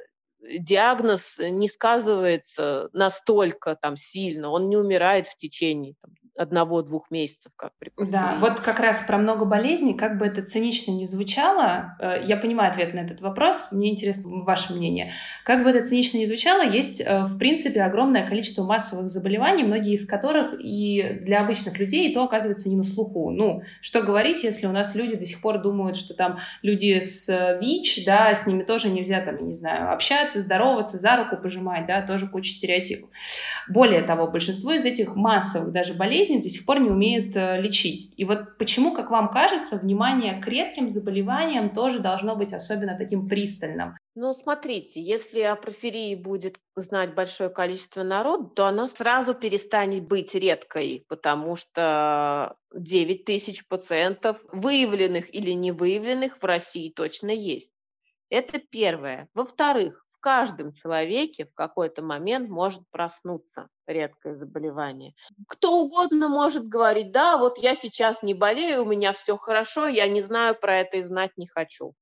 диагноз 0.41 1.39
не 1.39 1.67
сказывается 1.67 2.89
настолько 2.93 3.75
там 3.75 3.97
сильно, 3.97 4.49
он 4.49 4.69
не 4.69 4.77
умирает 4.77 5.27
в 5.27 5.35
течение 5.35 5.95
там, 6.01 6.11
одного-двух 6.37 7.11
месяцев, 7.11 7.51
как 7.55 7.71
при 7.79 7.91
Да, 7.97 8.37
вот 8.39 8.59
как 8.59 8.79
раз 8.79 9.01
про 9.01 9.17
много 9.17 9.45
болезней, 9.45 9.95
как 9.95 10.17
бы 10.17 10.25
это 10.25 10.43
цинично 10.43 10.91
не 10.91 11.05
звучало, 11.05 11.97
э, 11.99 12.23
я 12.25 12.37
понимаю 12.37 12.71
ответ 12.71 12.93
на 12.93 12.99
этот 12.99 13.21
вопрос, 13.21 13.69
мне 13.71 13.89
интересно 13.89 14.43
ваше 14.43 14.73
мнение. 14.73 15.11
Как 15.43 15.63
бы 15.63 15.69
это 15.69 15.83
цинично 15.83 16.17
не 16.17 16.27
звучало, 16.27 16.61
есть, 16.61 17.01
э, 17.01 17.23
в 17.23 17.37
принципе, 17.37 17.81
огромное 17.81 18.27
количество 18.27 18.63
массовых 18.63 19.09
заболеваний, 19.09 19.63
многие 19.63 19.93
из 19.93 20.07
которых 20.07 20.55
и 20.59 21.19
для 21.21 21.41
обычных 21.41 21.77
людей 21.79 22.13
то 22.13 22.23
оказывается 22.23 22.69
не 22.69 22.75
на 22.75 22.83
слуху. 22.83 23.31
Ну, 23.31 23.63
что 23.81 24.01
говорить, 24.01 24.43
если 24.43 24.67
у 24.67 24.71
нас 24.71 24.95
люди 24.95 25.15
до 25.15 25.25
сих 25.25 25.41
пор 25.41 25.61
думают, 25.61 25.97
что 25.97 26.13
там 26.13 26.37
люди 26.61 26.99
с 26.99 27.27
э, 27.29 27.59
ВИЧ, 27.59 28.05
да, 28.05 28.33
с 28.35 28.45
ними 28.45 28.63
тоже 28.63 28.89
нельзя, 28.89 29.21
там, 29.21 29.37
я 29.37 29.41
не 29.41 29.53
знаю, 29.53 29.91
общаться, 29.91 30.26
здороваться, 30.35 30.97
за 30.97 31.15
руку 31.17 31.37
пожимать, 31.37 31.87
да, 31.87 32.01
тоже 32.01 32.27
куча 32.27 32.51
стереотипов. 32.51 33.09
Более 33.69 34.01
того, 34.01 34.27
большинство 34.27 34.73
из 34.73 34.85
этих 34.85 35.15
массовых 35.15 35.71
даже 35.71 35.93
болезней 35.93 36.41
до 36.41 36.49
сих 36.49 36.65
пор 36.65 36.79
не 36.79 36.89
умеют 36.89 37.35
э, 37.35 37.61
лечить. 37.61 38.13
И 38.17 38.25
вот 38.25 38.57
почему, 38.57 38.93
как 38.93 39.09
вам 39.11 39.29
кажется, 39.29 39.77
внимание 39.77 40.41
к 40.41 40.47
редким 40.47 40.89
заболеваниям 40.89 41.73
тоже 41.73 41.99
должно 41.99 42.35
быть 42.35 42.53
особенно 42.53 42.97
таким 42.97 43.27
пристальным? 43.27 43.95
Ну, 44.19 44.33
смотрите, 44.33 44.99
если 44.99 45.41
о 45.41 45.55
порфирии 45.55 46.15
будет 46.15 46.57
знать 46.75 47.13
большое 47.13 47.51
количество 47.51 48.01
народу, 48.01 48.47
то 48.47 48.65
она 48.65 48.87
сразу 48.87 49.35
перестанет 49.35 50.07
быть 50.07 50.33
редкой, 50.33 51.05
потому 51.07 51.55
что 51.55 52.55
9 52.73 53.25
тысяч 53.25 53.67
пациентов, 53.67 54.43
выявленных 54.51 55.31
или 55.35 55.51
не 55.51 55.71
выявленных, 55.71 56.41
в 56.41 56.43
России 56.43 56.89
точно 56.89 57.29
есть. 57.29 57.71
Это 58.29 58.59
первое. 58.59 59.29
Во-вторых, 59.35 60.03
в 60.17 60.19
каждом 60.19 60.73
человеке 60.73 61.45
в 61.45 61.53
какой-то 61.53 62.01
момент 62.01 62.49
может 62.49 62.81
проснуться 62.89 63.67
редкое 63.85 64.33
заболевание. 64.33 65.13
Кто 65.47 65.79
угодно 65.79 66.27
может 66.27 66.67
говорить, 66.67 67.11
да, 67.11 67.37
вот 67.37 67.59
я 67.59 67.75
сейчас 67.75 68.23
не 68.23 68.33
болею, 68.33 68.81
у 68.81 68.85
меня 68.85 69.13
все 69.13 69.37
хорошо, 69.37 69.85
я 69.85 70.07
не 70.07 70.21
знаю 70.21 70.55
про 70.59 70.79
это 70.79 70.97
и 70.97 71.03
знать 71.03 71.31
не 71.37 71.47
хочу. 71.47 71.93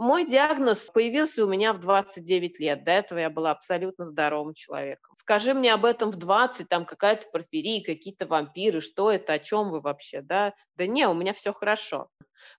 Мой 0.00 0.24
диагноз 0.24 0.90
появился 0.90 1.44
у 1.44 1.46
меня 1.46 1.74
в 1.74 1.80
29 1.80 2.58
лет. 2.58 2.84
До 2.84 2.90
этого 2.90 3.18
я 3.18 3.28
была 3.28 3.50
абсолютно 3.50 4.06
здоровым 4.06 4.54
человеком. 4.54 5.14
Скажи 5.18 5.52
мне 5.52 5.74
об 5.74 5.84
этом 5.84 6.10
в 6.10 6.16
20, 6.16 6.70
там 6.70 6.86
какая-то 6.86 7.26
порфирия, 7.30 7.84
какие-то 7.84 8.26
вампиры, 8.26 8.80
что 8.80 9.10
это, 9.12 9.34
о 9.34 9.38
чем 9.38 9.68
вы 9.68 9.82
вообще, 9.82 10.22
да? 10.22 10.54
Да 10.76 10.86
не, 10.86 11.06
у 11.06 11.12
меня 11.12 11.34
все 11.34 11.52
хорошо. 11.52 12.08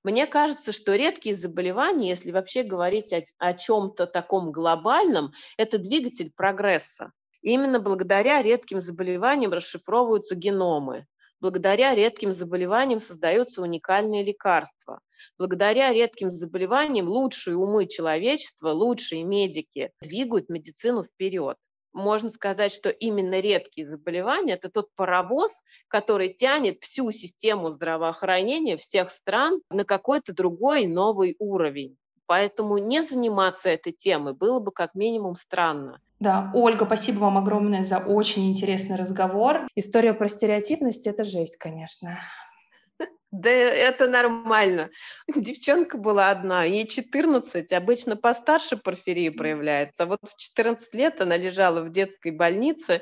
Мне 0.04 0.28
кажется, 0.28 0.72
что 0.72 0.94
редкие 0.94 1.34
заболевания, 1.34 2.10
если 2.10 2.32
вообще 2.32 2.62
говорить 2.62 3.12
о, 3.12 3.24
о 3.40 3.56
чем-то 3.56 4.06
таком 4.06 4.52
глобальном, 4.52 5.32
это 5.58 5.80
двигатель 5.80 6.32
прогресса. 6.36 7.12
Именно 7.42 7.80
благодаря 7.80 8.44
редким 8.44 8.82
заболеваниям 8.82 9.52
расшифровываются 9.52 10.36
геномы. 10.36 11.08
Благодаря 11.42 11.94
редким 11.96 12.34
заболеваниям 12.34 13.02
создаются 13.02 13.62
уникальные 13.62 14.24
лекарства. 14.24 15.02
Благодаря 15.38 15.92
редким 15.92 16.32
заболеваниям 16.32 17.08
лучшие 17.08 17.58
умы 17.58 17.88
человечества, 17.88 18.70
лучшие 18.70 19.24
медики 19.24 19.92
двигают 20.02 20.50
медицину 20.50 21.04
вперед 21.04 21.58
можно 21.94 22.30
сказать, 22.30 22.72
что 22.72 22.90
именно 22.90 23.40
редкие 23.40 23.86
заболевания– 23.86 24.54
это 24.62 24.70
тот 24.70 24.94
паровоз, 24.96 25.52
который 25.88 26.34
тянет 26.34 26.84
всю 26.84 27.12
систему 27.12 27.70
здравоохранения 27.70 28.78
всех 28.78 29.10
стран 29.10 29.62
на 29.70 29.84
какой-то 29.84 30.34
другой 30.34 30.88
новый 30.88 31.36
уровень. 31.40 31.98
Поэтому 32.32 32.78
не 32.78 33.02
заниматься 33.02 33.68
этой 33.68 33.92
темой 33.92 34.34
было 34.34 34.62
бы 34.62 34.72
как 34.72 34.96
минимум 34.96 35.36
странно. 35.36 36.00
Да, 36.22 36.50
Ольга, 36.54 36.86
спасибо 36.86 37.20
вам 37.20 37.38
огромное 37.38 37.84
за 37.84 37.98
очень 37.98 38.50
интересный 38.50 38.96
разговор. 38.96 39.68
История 39.76 40.14
про 40.14 40.30
стереотипность– 40.30 41.08
это 41.08 41.26
жесть, 41.26 41.58
конечно. 41.58 42.18
Да 43.32 43.50
это 43.50 44.08
нормально. 44.08 44.92
Девчонка 45.36 45.98
была 45.98 46.32
одна, 46.32 46.64
ей 46.64 46.88
14, 46.88 47.74
обычно 47.74 48.16
постарше 48.16 48.78
порфирия 48.78 49.32
проявляется. 49.34 50.04
А 50.04 50.06
вот 50.06 50.20
в 50.24 50.38
14 50.38 50.96
лет 50.96 51.20
она 51.20 51.36
лежала 51.36 51.82
в 51.82 51.92
детской 51.92 52.32
больнице, 52.32 53.02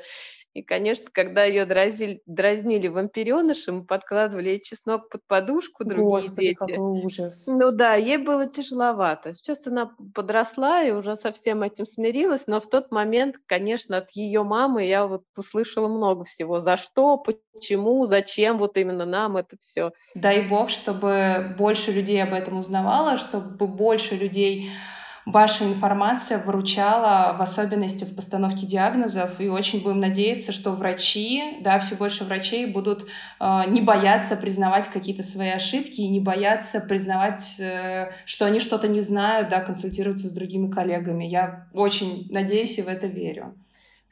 и, 0.52 0.62
конечно, 0.62 1.06
когда 1.12 1.44
ее 1.44 1.64
дразнили, 1.64 2.22
дразнили 2.26 2.88
вампиреныша, 2.88 3.72
мы 3.72 3.84
подкладывали 3.84 4.48
ей 4.48 4.60
чеснок 4.60 5.08
под 5.08 5.24
подушку, 5.28 5.84
другие 5.84 6.04
Господи, 6.04 6.46
дети. 6.46 6.54
какой 6.54 6.76
ужас. 6.76 7.46
Ну 7.46 7.70
да, 7.70 7.94
ей 7.94 8.16
было 8.16 8.46
тяжеловато. 8.46 9.32
Сейчас 9.32 9.66
она 9.68 9.92
подросла 10.12 10.82
и 10.82 10.90
уже 10.90 11.14
со 11.14 11.30
всем 11.30 11.62
этим 11.62 11.86
смирилась, 11.86 12.48
но 12.48 12.60
в 12.60 12.68
тот 12.68 12.90
момент, 12.90 13.36
конечно, 13.46 13.98
от 13.98 14.10
ее 14.12 14.42
мамы 14.42 14.84
я 14.86 15.06
вот 15.06 15.22
услышала 15.36 15.86
много 15.86 16.24
всего. 16.24 16.58
За 16.58 16.76
что, 16.76 17.16
почему, 17.16 18.04
зачем 18.04 18.58
вот 18.58 18.76
именно 18.76 19.06
нам 19.06 19.36
это 19.36 19.56
все. 19.60 19.92
Дай 20.16 20.40
бог, 20.40 20.70
чтобы 20.70 21.54
больше 21.56 21.92
людей 21.92 22.20
об 22.22 22.34
этом 22.34 22.58
узнавало, 22.58 23.18
чтобы 23.18 23.68
больше 23.68 24.16
людей 24.16 24.70
ваша 25.26 25.64
информация 25.64 26.38
выручала, 26.38 27.34
в 27.38 27.42
особенности 27.42 28.04
в 28.04 28.14
постановке 28.14 28.66
диагнозов, 28.66 29.40
и 29.40 29.48
очень 29.48 29.82
будем 29.82 30.00
надеяться, 30.00 30.52
что 30.52 30.72
врачи, 30.72 31.58
да, 31.62 31.78
все 31.78 31.94
больше 31.94 32.24
врачей 32.24 32.66
будут 32.66 33.06
э, 33.40 33.62
не 33.68 33.80
бояться 33.80 34.36
признавать 34.36 34.88
какие-то 34.88 35.22
свои 35.22 35.50
ошибки 35.50 36.00
и 36.00 36.08
не 36.08 36.20
бояться 36.20 36.80
признавать, 36.80 37.56
э, 37.58 38.10
что 38.24 38.46
они 38.46 38.60
что-то 38.60 38.88
не 38.88 39.00
знают, 39.00 39.48
да, 39.48 39.60
консультироваться 39.60 40.28
с 40.28 40.32
другими 40.32 40.70
коллегами. 40.70 41.24
Я 41.24 41.66
очень 41.72 42.26
надеюсь 42.30 42.78
и 42.78 42.82
в 42.82 42.88
это 42.88 43.06
верю. 43.06 43.54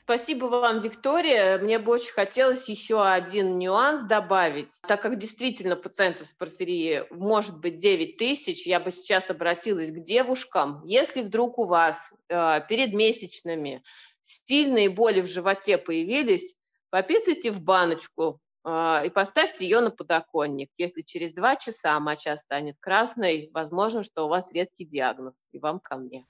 Спасибо 0.09 0.47
вам, 0.47 0.81
Виктория. 0.81 1.59
Мне 1.59 1.79
бы 1.79 1.93
очень 1.93 2.15
хотелось 2.15 2.67
еще 2.71 3.07
один 3.07 3.59
нюанс 3.59 4.05
добавить. 4.05 4.81
Так 4.89 5.03
как 5.03 5.19
действительно 5.19 5.77
пациентов 5.77 6.29
с 6.29 6.33
порфирией 6.33 7.05
может 7.11 7.59
быть 7.59 7.77
9 7.77 8.17
тысяч, 8.17 8.67
я 8.67 8.81
бы 8.81 8.91
сейчас 8.91 9.29
обратилась 9.29 9.91
к 9.91 10.03
девушкам. 10.03 10.83
Если 10.87 11.21
вдруг 11.21 11.59
у 11.59 11.67
вас 11.67 12.11
э, 12.31 12.61
перед 12.71 12.95
месячными 12.95 13.83
сильные 14.23 14.89
боли 14.89 15.21
в 15.21 15.27
животе 15.27 15.77
появились, 15.77 16.57
пописайте 16.89 17.51
в 17.51 17.61
баночку 17.61 18.41
э, 18.65 19.03
и 19.05 19.11
поставьте 19.11 19.67
ее 19.67 19.81
на 19.81 19.91
подоконник. 19.91 20.71
Если 20.79 21.03
через 21.03 21.35
два 21.35 21.57
часа 21.57 22.01
моча 22.01 22.35
станет 22.39 22.77
красной, 22.81 23.51
возможно, 23.53 24.03
что 24.03 24.25
у 24.25 24.29
вас 24.29 24.51
редкий 24.53 24.87
диагноз, 24.87 25.49
и 25.53 25.59
вам 25.59 25.81
ко 25.81 25.97
мне. 25.97 26.25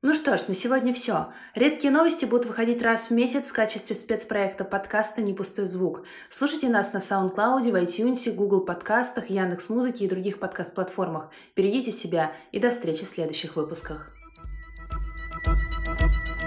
Ну 0.00 0.14
что 0.14 0.36
ж, 0.36 0.46
на 0.46 0.54
сегодня 0.54 0.94
все. 0.94 1.32
Редкие 1.56 1.92
новости 1.92 2.24
будут 2.24 2.46
выходить 2.46 2.82
раз 2.82 3.08
в 3.08 3.10
месяц 3.10 3.48
в 3.48 3.52
качестве 3.52 3.96
спецпроекта 3.96 4.64
подкаста 4.64 5.22
«Не 5.22 5.34
пустой 5.34 5.66
звук». 5.66 6.04
Слушайте 6.30 6.68
нас 6.68 6.92
на 6.92 6.98
SoundCloud, 6.98 7.62
в 7.62 7.74
iTunes, 7.74 8.32
Google 8.32 8.60
подкастах, 8.60 9.28
Яндекс.Музыке 9.28 10.04
и 10.04 10.08
других 10.08 10.38
подкаст-платформах. 10.38 11.30
Берегите 11.56 11.90
себя 11.90 12.32
и 12.52 12.60
до 12.60 12.70
встречи 12.70 13.04
в 13.04 13.08
следующих 13.08 13.56
выпусках. 13.56 14.14
thank 15.44 16.12
you 16.28 16.37